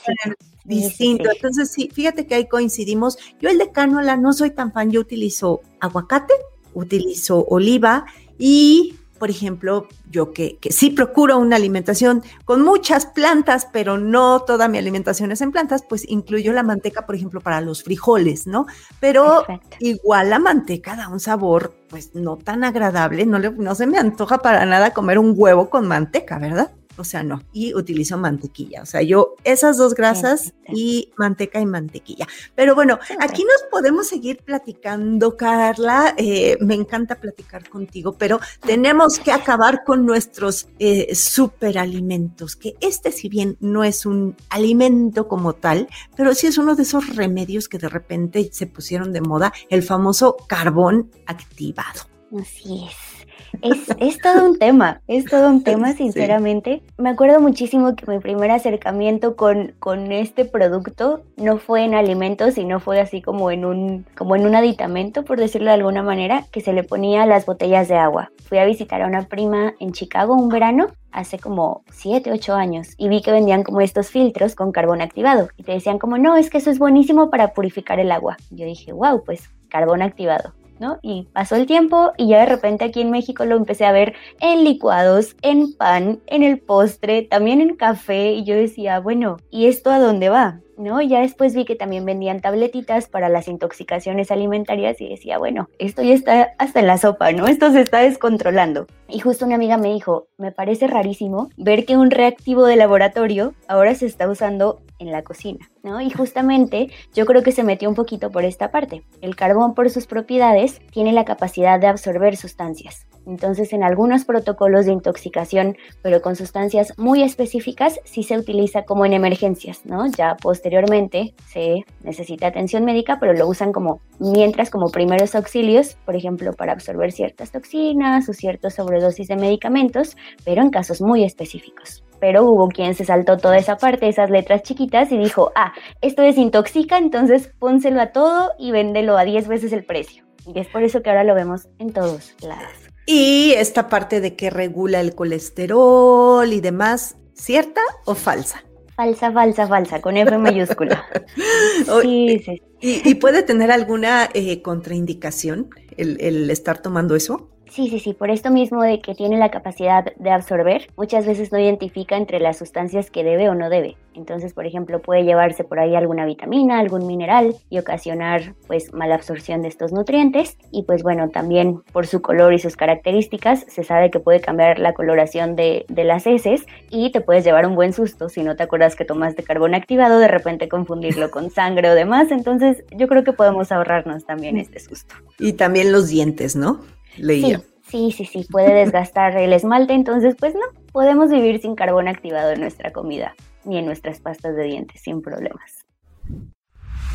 distinto. 0.64 1.30
Entonces 1.30 1.70
sí, 1.70 1.88
fíjate 1.92 2.26
que 2.26 2.34
ahí 2.34 2.48
coincidimos. 2.48 3.18
Yo 3.40 3.48
el 3.48 3.58
de 3.58 3.72
canola 3.72 4.16
no 4.16 4.32
soy 4.32 4.50
tan 4.50 4.72
fan, 4.72 4.90
yo 4.90 5.00
utilizo 5.00 5.60
aguacate, 5.80 6.34
utilizo 6.74 7.44
oliva 7.48 8.06
y 8.38 8.96
por 9.22 9.30
ejemplo, 9.30 9.86
yo 10.10 10.32
que, 10.32 10.56
que, 10.56 10.72
sí 10.72 10.90
procuro 10.90 11.38
una 11.38 11.54
alimentación 11.54 12.24
con 12.44 12.62
muchas 12.62 13.06
plantas, 13.06 13.68
pero 13.72 13.96
no 13.96 14.40
toda 14.40 14.66
mi 14.66 14.78
alimentación 14.78 15.30
es 15.30 15.40
en 15.42 15.52
plantas, 15.52 15.84
pues 15.88 16.04
incluyo 16.08 16.52
la 16.52 16.64
manteca, 16.64 17.06
por 17.06 17.14
ejemplo, 17.14 17.40
para 17.40 17.60
los 17.60 17.84
frijoles, 17.84 18.48
¿no? 18.48 18.66
Pero 18.98 19.44
igual 19.78 20.28
la 20.28 20.40
manteca 20.40 20.96
da 20.96 21.06
un 21.06 21.20
sabor, 21.20 21.72
pues 21.88 22.16
no 22.16 22.36
tan 22.36 22.64
agradable, 22.64 23.24
no, 23.24 23.38
le, 23.38 23.50
no 23.50 23.76
se 23.76 23.86
me 23.86 23.96
antoja 23.96 24.38
para 24.38 24.66
nada 24.66 24.92
comer 24.92 25.20
un 25.20 25.34
huevo 25.36 25.70
con 25.70 25.86
manteca, 25.86 26.40
¿verdad? 26.40 26.72
O 26.96 27.04
sea, 27.04 27.22
no, 27.22 27.42
y 27.52 27.74
utilizo 27.74 28.18
mantequilla, 28.18 28.82
o 28.82 28.86
sea, 28.86 29.02
yo 29.02 29.34
esas 29.44 29.76
dos 29.76 29.94
grasas 29.94 30.54
y 30.68 31.10
manteca 31.16 31.60
y 31.60 31.66
mantequilla. 31.66 32.26
Pero 32.54 32.74
bueno, 32.74 32.98
aquí 33.20 33.42
nos 33.44 33.70
podemos 33.70 34.08
seguir 34.08 34.38
platicando, 34.44 35.36
Carla, 35.36 36.14
eh, 36.16 36.56
me 36.60 36.74
encanta 36.74 37.20
platicar 37.20 37.68
contigo, 37.68 38.16
pero 38.18 38.40
tenemos 38.64 39.18
que 39.18 39.32
acabar 39.32 39.84
con 39.84 40.06
nuestros 40.06 40.68
eh, 40.78 41.14
superalimentos, 41.14 42.56
que 42.56 42.74
este 42.80 43.12
si 43.12 43.28
bien 43.28 43.56
no 43.60 43.84
es 43.84 44.06
un 44.06 44.36
alimento 44.50 45.28
como 45.28 45.54
tal, 45.54 45.88
pero 46.16 46.34
sí 46.34 46.46
es 46.46 46.58
uno 46.58 46.74
de 46.74 46.82
esos 46.82 47.16
remedios 47.16 47.68
que 47.68 47.78
de 47.78 47.88
repente 47.88 48.48
se 48.52 48.66
pusieron 48.66 49.12
de 49.12 49.20
moda, 49.20 49.52
el 49.68 49.82
famoso 49.82 50.36
carbón 50.48 51.10
activado. 51.26 52.02
Así 52.40 52.86
es. 52.86 53.21
Es, 53.60 53.94
es, 53.98 54.18
todo 54.18 54.44
un 54.50 54.58
tema, 54.58 55.02
es 55.06 55.24
todo 55.26 55.48
un 55.48 55.62
tema, 55.62 55.92
sinceramente. 55.96 56.82
Me 56.98 57.10
acuerdo 57.10 57.40
muchísimo 57.40 57.94
que 57.94 58.10
mi 58.10 58.18
primer 58.18 58.50
acercamiento 58.50 59.36
con, 59.36 59.74
con 59.78 60.10
este 60.10 60.44
producto 60.44 61.22
no 61.36 61.58
fue 61.58 61.84
en 61.84 61.94
alimentos, 61.94 62.54
sino 62.54 62.80
fue 62.80 63.00
así 63.00 63.20
como 63.22 63.50
en, 63.50 63.64
un, 63.64 64.06
como 64.16 64.36
en 64.36 64.46
un 64.46 64.54
aditamento, 64.54 65.24
por 65.24 65.38
decirlo 65.38 65.68
de 65.68 65.74
alguna 65.74 66.02
manera, 66.02 66.46
que 66.50 66.60
se 66.60 66.72
le 66.72 66.82
ponía 66.82 67.22
a 67.22 67.26
las 67.26 67.46
botellas 67.46 67.88
de 67.88 67.96
agua. 67.96 68.30
Fui 68.48 68.58
a 68.58 68.64
visitar 68.64 69.02
a 69.02 69.06
una 69.06 69.28
prima 69.28 69.74
en 69.78 69.92
Chicago 69.92 70.34
un 70.34 70.48
verano 70.48 70.88
hace 71.12 71.38
como 71.38 71.84
7, 71.90 72.32
8 72.32 72.54
años 72.54 72.94
y 72.96 73.08
vi 73.08 73.20
que 73.20 73.30
vendían 73.30 73.62
como 73.62 73.80
estos 73.80 74.10
filtros 74.10 74.54
con 74.54 74.72
carbón 74.72 75.02
activado 75.02 75.48
y 75.56 75.62
te 75.62 75.72
decían 75.72 75.98
como, 75.98 76.18
no, 76.18 76.36
es 76.36 76.50
que 76.50 76.58
eso 76.58 76.70
es 76.70 76.78
buenísimo 76.78 77.30
para 77.30 77.52
purificar 77.52 78.00
el 78.00 78.10
agua. 78.10 78.36
Yo 78.50 78.64
dije, 78.64 78.92
wow, 78.92 79.22
pues 79.24 79.50
carbón 79.68 80.02
activado. 80.02 80.54
Y 81.02 81.28
pasó 81.32 81.56
el 81.56 81.66
tiempo 81.66 82.12
y 82.16 82.28
ya 82.28 82.40
de 82.40 82.46
repente 82.46 82.84
aquí 82.84 83.00
en 83.00 83.10
México 83.10 83.44
lo 83.44 83.56
empecé 83.56 83.84
a 83.84 83.92
ver 83.92 84.14
en 84.40 84.64
licuados, 84.64 85.36
en 85.42 85.72
pan, 85.74 86.20
en 86.26 86.42
el 86.42 86.58
postre, 86.58 87.22
también 87.22 87.60
en 87.60 87.76
café 87.76 88.32
y 88.32 88.44
yo 88.44 88.54
decía, 88.54 89.00
bueno, 89.00 89.36
¿y 89.50 89.66
esto 89.66 89.90
a 89.90 89.98
dónde 89.98 90.28
va? 90.28 90.60
¿No? 90.76 91.00
Ya 91.00 91.20
después 91.20 91.54
vi 91.54 91.64
que 91.64 91.76
también 91.76 92.04
vendían 92.04 92.40
tabletitas 92.40 93.08
para 93.08 93.28
las 93.28 93.48
intoxicaciones 93.48 94.30
alimentarias 94.30 95.00
y 95.00 95.08
decía, 95.08 95.38
bueno, 95.38 95.68
esto 95.78 96.02
ya 96.02 96.14
está 96.14 96.52
hasta 96.58 96.80
en 96.80 96.86
la 96.86 96.98
sopa, 96.98 97.32
¿no? 97.32 97.46
Esto 97.46 97.70
se 97.72 97.80
está 97.80 98.00
descontrolando. 98.00 98.86
Y 99.08 99.20
justo 99.20 99.44
una 99.44 99.56
amiga 99.56 99.76
me 99.76 99.92
dijo, 99.92 100.28
me 100.38 100.52
parece 100.52 100.86
rarísimo 100.86 101.50
ver 101.56 101.84
que 101.84 101.96
un 101.96 102.10
reactivo 102.10 102.64
de 102.64 102.76
laboratorio 102.76 103.54
ahora 103.68 103.94
se 103.94 104.06
está 104.06 104.28
usando 104.28 104.80
en 104.98 105.12
la 105.12 105.22
cocina, 105.22 105.70
¿no? 105.82 106.00
Y 106.00 106.10
justamente 106.10 106.88
yo 107.12 107.26
creo 107.26 107.42
que 107.42 107.52
se 107.52 107.64
metió 107.64 107.88
un 107.88 107.94
poquito 107.94 108.30
por 108.30 108.44
esta 108.44 108.70
parte. 108.70 109.02
El 109.20 109.36
carbón 109.36 109.74
por 109.74 109.90
sus 109.90 110.06
propiedades 110.06 110.80
tiene 110.90 111.12
la 111.12 111.24
capacidad 111.24 111.78
de 111.78 111.88
absorber 111.88 112.36
sustancias. 112.36 113.06
Entonces, 113.26 113.72
en 113.72 113.82
algunos 113.82 114.24
protocolos 114.24 114.86
de 114.86 114.92
intoxicación, 114.92 115.76
pero 116.02 116.20
con 116.20 116.36
sustancias 116.36 116.92
muy 116.96 117.22
específicas, 117.22 118.00
sí 118.04 118.22
se 118.22 118.36
utiliza 118.36 118.82
como 118.82 119.06
en 119.06 119.12
emergencias, 119.12 119.84
¿no? 119.84 120.06
Ya 120.06 120.36
posteriormente 120.40 121.34
se 121.46 121.84
necesita 122.02 122.48
atención 122.48 122.84
médica, 122.84 123.18
pero 123.20 123.32
lo 123.32 123.46
usan 123.48 123.72
como 123.72 124.00
mientras 124.18 124.70
como 124.70 124.90
primeros 124.90 125.34
auxilios, 125.34 125.96
por 126.04 126.16
ejemplo, 126.16 126.52
para 126.52 126.72
absorber 126.72 127.12
ciertas 127.12 127.52
toxinas 127.52 128.28
o 128.28 128.32
ciertas 128.32 128.74
sobredosis 128.74 129.28
de 129.28 129.36
medicamentos, 129.36 130.16
pero 130.44 130.62
en 130.62 130.70
casos 130.70 131.00
muy 131.00 131.24
específicos 131.24 132.04
pero 132.22 132.44
hubo 132.44 132.68
quien 132.68 132.94
se 132.94 133.04
saltó 133.04 133.36
toda 133.36 133.58
esa 133.58 133.74
parte, 133.74 134.06
esas 134.06 134.30
letras 134.30 134.62
chiquitas, 134.62 135.10
y 135.10 135.18
dijo, 135.18 135.50
ah, 135.56 135.72
esto 136.02 136.22
desintoxica, 136.22 136.96
entonces 136.96 137.50
pónselo 137.58 138.00
a 138.00 138.12
todo 138.12 138.52
y 138.60 138.70
véndelo 138.70 139.18
a 139.18 139.24
10 139.24 139.48
veces 139.48 139.72
el 139.72 139.84
precio. 139.84 140.24
Y 140.46 140.60
es 140.60 140.68
por 140.68 140.84
eso 140.84 141.02
que 141.02 141.10
ahora 141.10 141.24
lo 141.24 141.34
vemos 141.34 141.66
en 141.80 141.92
todos 141.92 142.36
lados. 142.40 142.91
Y 143.06 143.52
esta 143.56 143.88
parte 143.88 144.20
de 144.20 144.36
que 144.36 144.50
regula 144.50 145.00
el 145.00 145.14
colesterol 145.14 146.52
y 146.52 146.60
demás, 146.60 147.16
¿cierta 147.34 147.80
o 148.04 148.14
falsa? 148.14 148.62
Falsa, 148.94 149.32
falsa, 149.32 149.66
falsa, 149.66 150.00
con 150.00 150.16
F 150.16 150.36
mayúscula. 150.38 151.04
sí, 152.02 152.42
sí. 152.44 152.62
¿Y, 152.80 153.14
puede 153.14 153.42
tener 153.42 153.70
alguna 153.70 154.28
eh, 154.34 154.60
contraindicación 154.60 155.70
el 155.96 156.50
estar 156.50 156.82
tomando 156.82 157.14
eso? 157.14 157.48
Sí, 157.72 157.88
sí, 157.88 158.00
sí, 158.00 158.12
por 158.12 158.30
esto 158.30 158.50
mismo 158.50 158.82
de 158.82 159.00
que 159.00 159.14
tiene 159.14 159.38
la 159.38 159.50
capacidad 159.50 160.04
de 160.16 160.30
absorber, 160.30 160.88
muchas 160.94 161.24
veces 161.24 161.52
no 161.52 161.58
identifica 161.58 162.18
entre 162.18 162.38
las 162.38 162.58
sustancias 162.58 163.10
que 163.10 163.24
debe 163.24 163.48
o 163.48 163.54
no 163.54 163.70
debe. 163.70 163.96
Entonces, 164.14 164.52
por 164.52 164.66
ejemplo, 164.66 165.00
puede 165.00 165.24
llevarse 165.24 165.64
por 165.64 165.80
ahí 165.80 165.96
alguna 165.96 166.26
vitamina, 166.26 166.78
algún 166.78 167.06
mineral 167.06 167.56
y 167.70 167.78
ocasionar 167.78 168.54
pues 168.66 168.92
mala 168.92 169.14
absorción 169.14 169.62
de 169.62 169.68
estos 169.68 169.90
nutrientes. 169.90 170.58
Y 170.70 170.82
pues 170.82 171.02
bueno, 171.02 171.30
también 171.30 171.80
por 171.92 172.06
su 172.06 172.20
color 172.20 172.52
y 172.52 172.58
sus 172.58 172.76
características 172.76 173.64
se 173.68 173.84
sabe 173.84 174.10
que 174.10 174.20
puede 174.20 174.42
cambiar 174.42 174.78
la 174.78 174.92
coloración 174.92 175.56
de, 175.56 175.86
de 175.88 176.04
las 176.04 176.26
heces 176.26 176.66
y 176.90 177.10
te 177.10 177.22
puedes 177.22 177.42
llevar 177.42 177.66
un 177.66 177.74
buen 177.74 177.94
susto 177.94 178.28
si 178.28 178.42
no 178.42 178.54
te 178.54 178.64
acuerdas 178.64 178.96
que 178.96 179.06
tomaste 179.06 179.44
carbón 179.44 179.74
activado, 179.74 180.18
de 180.18 180.28
repente 180.28 180.68
confundirlo 180.68 181.30
con 181.30 181.50
sangre 181.50 181.88
o 181.88 181.94
demás. 181.94 182.32
Entonces, 182.32 182.84
yo 182.94 183.08
creo 183.08 183.24
que 183.24 183.32
podemos 183.32 183.72
ahorrarnos 183.72 184.26
también 184.26 184.58
este 184.58 184.78
susto. 184.78 185.14
Y 185.38 185.54
también 185.54 185.90
los 185.90 186.08
dientes, 186.08 186.54
¿no? 186.54 186.80
Leía. 187.16 187.62
Sí, 187.88 188.12
sí, 188.12 188.24
sí, 188.24 188.46
puede 188.50 188.72
desgastar 188.74 189.36
el 189.36 189.52
esmalte, 189.52 189.92
entonces 189.92 190.34
pues 190.38 190.54
no, 190.54 190.60
podemos 190.92 191.30
vivir 191.30 191.60
sin 191.60 191.74
carbón 191.74 192.08
activado 192.08 192.52
en 192.52 192.60
nuestra 192.60 192.92
comida. 192.92 193.34
ni 193.64 193.78
en 193.78 193.86
nuestras 193.86 194.18
pastas 194.18 194.56
de 194.56 194.64
dientes 194.64 195.00
sin 195.02 195.22
problemas. 195.22 195.86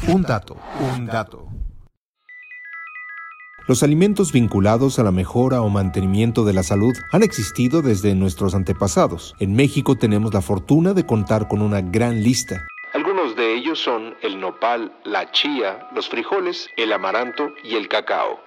Un 0.07 0.21
dato, 0.21 0.55
un 0.95 1.05
dato. 1.05 1.49
Los 3.67 3.83
alimentos 3.83 4.31
vinculados 4.31 4.97
a 4.97 5.03
la 5.03 5.11
mejora 5.11 5.61
o 5.61 5.67
mantenimiento 5.67 6.45
de 6.45 6.53
la 6.53 6.63
salud 6.63 6.93
han 7.11 7.21
existido 7.21 7.81
desde 7.81 8.15
nuestros 8.15 8.55
antepasados. 8.55 9.35
En 9.41 9.57
México 9.57 9.97
tenemos 9.97 10.33
la 10.33 10.41
fortuna 10.41 10.93
de 10.93 11.05
contar 11.05 11.49
con 11.49 11.61
una 11.61 11.81
gran 11.81 12.23
lista. 12.23 12.65
Algunos 12.93 13.35
de 13.35 13.55
ellos 13.55 13.77
son 13.79 14.15
el 14.21 14.39
nopal, 14.39 14.93
la 15.03 15.29
chía, 15.31 15.89
los 15.93 16.07
frijoles, 16.07 16.69
el 16.77 16.93
amaranto 16.93 17.49
y 17.61 17.75
el 17.75 17.89
cacao. 17.89 18.46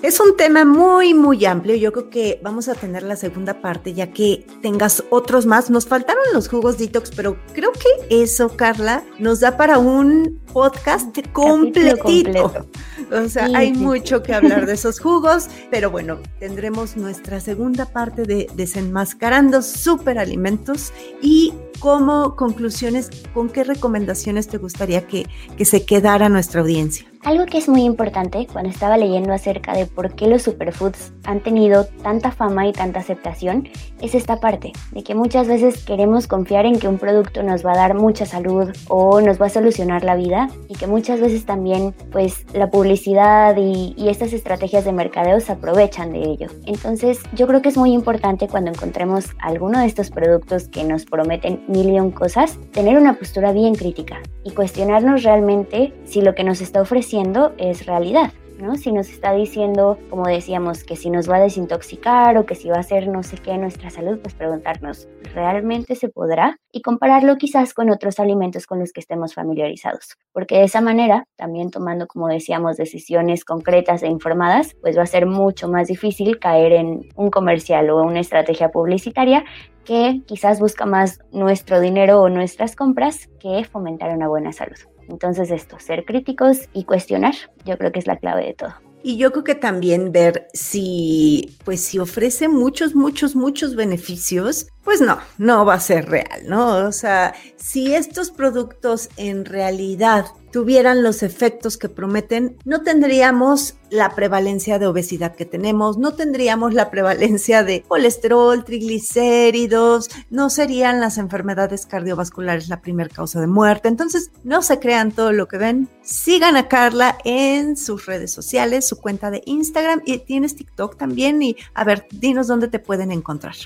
Es 0.00 0.20
un 0.20 0.36
tema 0.36 0.64
muy, 0.64 1.12
muy 1.12 1.44
amplio. 1.44 1.74
Yo 1.74 1.92
creo 1.92 2.08
que 2.08 2.40
vamos 2.40 2.68
a 2.68 2.74
tener 2.74 3.02
la 3.02 3.16
segunda 3.16 3.60
parte 3.60 3.94
ya 3.94 4.12
que 4.12 4.46
tengas 4.62 5.02
otros 5.10 5.44
más. 5.44 5.70
Nos 5.70 5.86
faltaron 5.86 6.22
los 6.32 6.48
jugos 6.48 6.78
detox, 6.78 7.10
pero 7.10 7.36
creo 7.52 7.72
que 7.72 8.22
eso, 8.22 8.56
Carla, 8.56 9.02
nos 9.18 9.40
da 9.40 9.56
para 9.56 9.78
un 9.78 10.40
podcast 10.52 11.18
completito. 11.32 12.68
O 13.10 13.28
sea, 13.28 13.48
hay 13.54 13.72
mucho 13.72 14.22
que 14.22 14.34
hablar 14.34 14.66
de 14.66 14.74
esos 14.74 15.00
jugos, 15.00 15.48
pero 15.68 15.90
bueno, 15.90 16.18
tendremos 16.38 16.96
nuestra 16.96 17.40
segunda 17.40 17.86
parte 17.86 18.22
de 18.22 18.48
desenmascarando 18.54 19.62
superalimentos 19.62 20.92
y 21.20 21.54
como 21.80 22.36
conclusiones, 22.36 23.10
¿con 23.34 23.48
qué 23.48 23.64
recomendaciones 23.64 24.46
te 24.46 24.58
gustaría 24.58 25.08
que, 25.08 25.26
que 25.56 25.64
se 25.64 25.84
quedara 25.84 26.28
nuestra 26.28 26.60
audiencia? 26.60 27.06
Algo 27.28 27.44
que 27.44 27.58
es 27.58 27.68
muy 27.68 27.82
importante 27.82 28.46
cuando 28.50 28.70
estaba 28.70 28.96
leyendo 28.96 29.34
acerca 29.34 29.74
de 29.74 29.84
por 29.84 30.14
qué 30.14 30.28
los 30.28 30.40
superfoods 30.40 31.12
han 31.24 31.40
tenido 31.40 31.84
tanta 32.02 32.30
fama 32.30 32.66
y 32.66 32.72
tanta 32.72 33.00
aceptación 33.00 33.68
es 34.00 34.14
esta 34.14 34.40
parte, 34.40 34.72
de 34.92 35.02
que 35.02 35.14
muchas 35.14 35.46
veces 35.46 35.84
queremos 35.84 36.26
confiar 36.26 36.64
en 36.64 36.78
que 36.78 36.88
un 36.88 36.96
producto 36.96 37.42
nos 37.42 37.66
va 37.66 37.72
a 37.72 37.76
dar 37.76 37.94
mucha 37.94 38.24
salud 38.24 38.70
o 38.88 39.20
nos 39.20 39.38
va 39.38 39.46
a 39.46 39.50
solucionar 39.50 40.04
la 40.04 40.16
vida 40.16 40.48
y 40.70 40.74
que 40.76 40.86
muchas 40.86 41.20
veces 41.20 41.44
también 41.44 41.94
pues 42.10 42.46
la 42.54 42.70
publicidad 42.70 43.54
y, 43.58 43.94
estas 44.08 44.32
estrategias 44.32 44.86
de 44.86 44.92
mercadeo 44.92 45.38
se 45.40 45.52
aprovechan 45.52 46.12
de 46.12 46.22
ello. 46.22 46.46
Entonces 46.64 47.20
yo 47.34 47.46
creo 47.46 47.60
que 47.60 47.68
es 47.68 47.76
muy 47.76 47.92
importante 47.92 48.48
cuando 48.48 48.70
encontremos 48.70 49.26
alguno 49.42 49.80
de 49.80 49.86
estos 49.86 50.08
productos 50.08 50.68
que 50.68 50.82
nos 50.82 51.04
prometen 51.04 51.62
mil 51.68 51.90
y 51.90 52.10
cosas, 52.12 52.58
tener 52.72 52.96
una 52.96 53.18
postura 53.18 53.52
bien 53.52 53.74
crítica 53.74 54.22
y 54.44 54.52
cuestionarnos 54.52 55.24
realmente 55.24 55.92
si 56.06 56.22
lo 56.22 56.34
que 56.34 56.42
nos 56.42 56.62
está 56.62 56.80
ofreciendo 56.80 57.17
es 57.58 57.86
realidad. 57.86 58.32
¿no? 58.58 58.76
Si 58.76 58.92
nos 58.92 59.08
está 59.08 59.32
diciendo, 59.32 59.98
como 60.10 60.26
decíamos, 60.26 60.84
que 60.84 60.96
si 60.96 61.10
nos 61.10 61.30
va 61.30 61.36
a 61.36 61.40
desintoxicar 61.40 62.36
o 62.36 62.46
que 62.46 62.54
si 62.54 62.68
va 62.68 62.76
a 62.76 62.80
hacer 62.80 63.08
no 63.08 63.22
sé 63.22 63.36
qué 63.38 63.56
nuestra 63.56 63.90
salud, 63.90 64.18
pues 64.18 64.34
preguntarnos, 64.34 65.08
¿realmente 65.34 65.94
se 65.94 66.08
podrá? 66.08 66.58
Y 66.72 66.82
compararlo 66.82 67.36
quizás 67.36 67.72
con 67.72 67.90
otros 67.90 68.18
alimentos 68.18 68.66
con 68.66 68.80
los 68.80 68.92
que 68.92 69.00
estemos 69.00 69.34
familiarizados. 69.34 70.16
Porque 70.32 70.56
de 70.56 70.64
esa 70.64 70.80
manera, 70.80 71.24
también 71.36 71.70
tomando, 71.70 72.06
como 72.06 72.28
decíamos, 72.28 72.76
decisiones 72.76 73.44
concretas 73.44 74.02
e 74.02 74.08
informadas, 74.08 74.74
pues 74.80 74.98
va 74.98 75.02
a 75.02 75.06
ser 75.06 75.26
mucho 75.26 75.68
más 75.68 75.88
difícil 75.88 76.38
caer 76.38 76.72
en 76.72 77.08
un 77.16 77.30
comercial 77.30 77.90
o 77.90 78.02
una 78.02 78.20
estrategia 78.20 78.70
publicitaria 78.70 79.44
que 79.84 80.22
quizás 80.26 80.60
busca 80.60 80.84
más 80.84 81.20
nuestro 81.32 81.80
dinero 81.80 82.20
o 82.20 82.28
nuestras 82.28 82.76
compras 82.76 83.28
que 83.40 83.64
fomentar 83.64 84.14
una 84.14 84.28
buena 84.28 84.52
salud. 84.52 84.78
Entonces 85.08 85.50
esto, 85.50 85.78
ser 85.78 86.04
críticos 86.04 86.68
y 86.72 86.84
cuestionar, 86.84 87.34
yo 87.64 87.76
creo 87.78 87.92
que 87.92 87.98
es 87.98 88.06
la 88.06 88.16
clave 88.16 88.44
de 88.46 88.54
todo. 88.54 88.74
Y 89.02 89.16
yo 89.16 89.30
creo 89.30 89.44
que 89.44 89.54
también 89.54 90.10
ver 90.10 90.48
si, 90.52 91.56
pues 91.64 91.80
si 91.82 91.98
ofrece 91.98 92.48
muchos, 92.48 92.94
muchos, 92.94 93.36
muchos 93.36 93.76
beneficios, 93.76 94.66
pues 94.88 95.02
no, 95.02 95.18
no 95.36 95.66
va 95.66 95.74
a 95.74 95.80
ser 95.80 96.08
real, 96.08 96.44
¿no? 96.46 96.86
O 96.86 96.92
sea, 96.92 97.34
si 97.56 97.94
estos 97.94 98.30
productos 98.30 99.10
en 99.18 99.44
realidad 99.44 100.24
tuvieran 100.50 101.02
los 101.02 101.22
efectos 101.22 101.76
que 101.76 101.90
prometen, 101.90 102.56
no 102.64 102.80
tendríamos 102.80 103.74
la 103.90 104.14
prevalencia 104.14 104.78
de 104.78 104.86
obesidad 104.86 105.36
que 105.36 105.44
tenemos, 105.44 105.98
no 105.98 106.14
tendríamos 106.14 106.72
la 106.72 106.90
prevalencia 106.90 107.64
de 107.64 107.82
colesterol, 107.82 108.64
triglicéridos, 108.64 110.08
no 110.30 110.48
serían 110.48 111.00
las 111.00 111.18
enfermedades 111.18 111.84
cardiovasculares 111.84 112.70
la 112.70 112.80
primera 112.80 113.10
causa 113.10 113.42
de 113.42 113.46
muerte. 113.46 113.88
Entonces, 113.88 114.30
no 114.42 114.62
se 114.62 114.78
crean 114.78 115.12
todo 115.12 115.32
lo 115.32 115.48
que 115.48 115.58
ven. 115.58 115.90
Sigan 116.00 116.56
a 116.56 116.66
Carla 116.66 117.18
en 117.26 117.76
sus 117.76 118.06
redes 118.06 118.32
sociales, 118.32 118.88
su 118.88 118.98
cuenta 118.98 119.30
de 119.30 119.42
Instagram 119.44 120.00
y 120.06 120.16
tienes 120.20 120.56
TikTok 120.56 120.96
también. 120.96 121.42
Y 121.42 121.58
a 121.74 121.84
ver, 121.84 122.06
dinos 122.10 122.46
dónde 122.46 122.68
te 122.68 122.78
pueden 122.78 123.12
encontrar. 123.12 123.56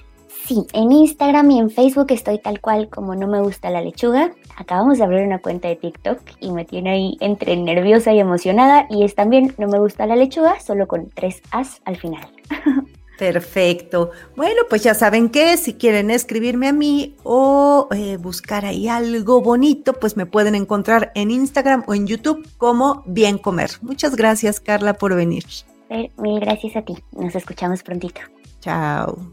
Sí, 0.45 0.67
en 0.73 0.91
Instagram 0.91 1.51
y 1.53 1.59
en 1.61 1.71
Facebook 1.71 2.07
estoy 2.11 2.39
tal 2.39 2.61
cual 2.61 2.89
como 2.89 3.15
no 3.15 3.29
me 3.29 3.41
gusta 3.41 3.71
la 3.71 3.81
lechuga. 3.81 4.33
Acabamos 4.57 4.99
de 4.99 5.05
abrir 5.05 5.25
una 5.25 5.39
cuenta 5.39 5.69
de 5.69 5.77
TikTok 5.77 6.19
y 6.41 6.51
me 6.51 6.65
tiene 6.65 6.91
ahí 6.91 7.17
entre 7.21 7.57
nerviosa 7.57 8.13
y 8.13 8.19
emocionada 8.19 8.87
y 8.91 9.05
es 9.05 9.15
también 9.15 9.55
no 9.59 9.69
me 9.69 9.79
gusta 9.79 10.07
la 10.07 10.17
lechuga, 10.17 10.59
solo 10.61 10.89
con 10.89 11.11
tres 11.11 11.43
As 11.53 11.81
al 11.85 11.97
final. 11.97 12.29
Perfecto. 13.19 14.11
Bueno, 14.35 14.63
pues 14.69 14.83
ya 14.83 14.95
saben 14.95 15.29
que 15.29 15.57
si 15.57 15.75
quieren 15.75 16.11
escribirme 16.11 16.69
a 16.69 16.73
mí 16.73 17.15
o 17.23 17.87
eh, 17.95 18.17
buscar 18.17 18.65
ahí 18.65 18.89
algo 18.89 19.43
bonito, 19.43 19.93
pues 19.93 20.17
me 20.17 20.27
pueden 20.27 20.57
encontrar 20.57 21.13
en 21.15 21.31
Instagram 21.31 21.85
o 21.87 21.95
en 21.95 22.09
YouTube 22.09 22.49
como 22.59 23.05
Bien 23.07 23.39
Comer. 23.39 23.71
Muchas 23.81 24.17
gracias, 24.17 24.59
Carla, 24.59 24.95
por 24.95 25.15
venir. 25.15 25.45
Mil 26.17 26.41
gracias 26.41 26.75
a 26.75 26.83
ti. 26.83 26.97
Nos 27.13 27.37
escuchamos 27.37 27.83
prontito. 27.85 28.23
Chao. 28.61 29.33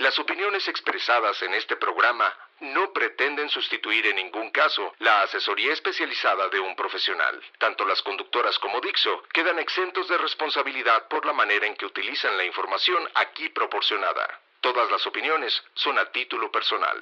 Las 0.00 0.18
opiniones 0.18 0.66
expresadas 0.66 1.42
en 1.42 1.52
este 1.52 1.76
programa 1.76 2.24
no 2.60 2.90
pretenden 2.90 3.50
sustituir 3.50 4.06
en 4.06 4.16
ningún 4.16 4.50
caso 4.50 4.94
la 4.98 5.20
asesoría 5.20 5.74
especializada 5.74 6.48
de 6.48 6.58
un 6.58 6.74
profesional. 6.74 7.38
Tanto 7.58 7.84
las 7.84 8.00
conductoras 8.00 8.58
como 8.60 8.80
Dixo 8.80 9.24
quedan 9.30 9.58
exentos 9.58 10.08
de 10.08 10.16
responsabilidad 10.16 11.06
por 11.08 11.26
la 11.26 11.34
manera 11.34 11.66
en 11.66 11.74
que 11.74 11.84
utilizan 11.84 12.34
la 12.38 12.46
información 12.46 13.02
aquí 13.14 13.50
proporcionada. 13.50 14.26
Todas 14.62 14.90
las 14.90 15.06
opiniones 15.06 15.52
son 15.74 15.98
a 15.98 16.10
título 16.10 16.50
personal. 16.50 16.96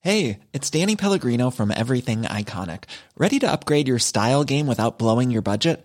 Hey, 0.00 0.40
it's 0.54 0.70
Danny 0.70 0.96
Pellegrino 0.96 1.50
from 1.50 1.70
Everything 1.70 2.22
Iconic. 2.22 2.84
¿Ready 3.18 3.38
to 3.40 3.52
upgrade 3.52 3.88
your 3.88 3.98
style 3.98 4.44
game 4.44 4.66
without 4.66 4.98
blowing 4.98 5.30
your 5.30 5.42
budget? 5.42 5.84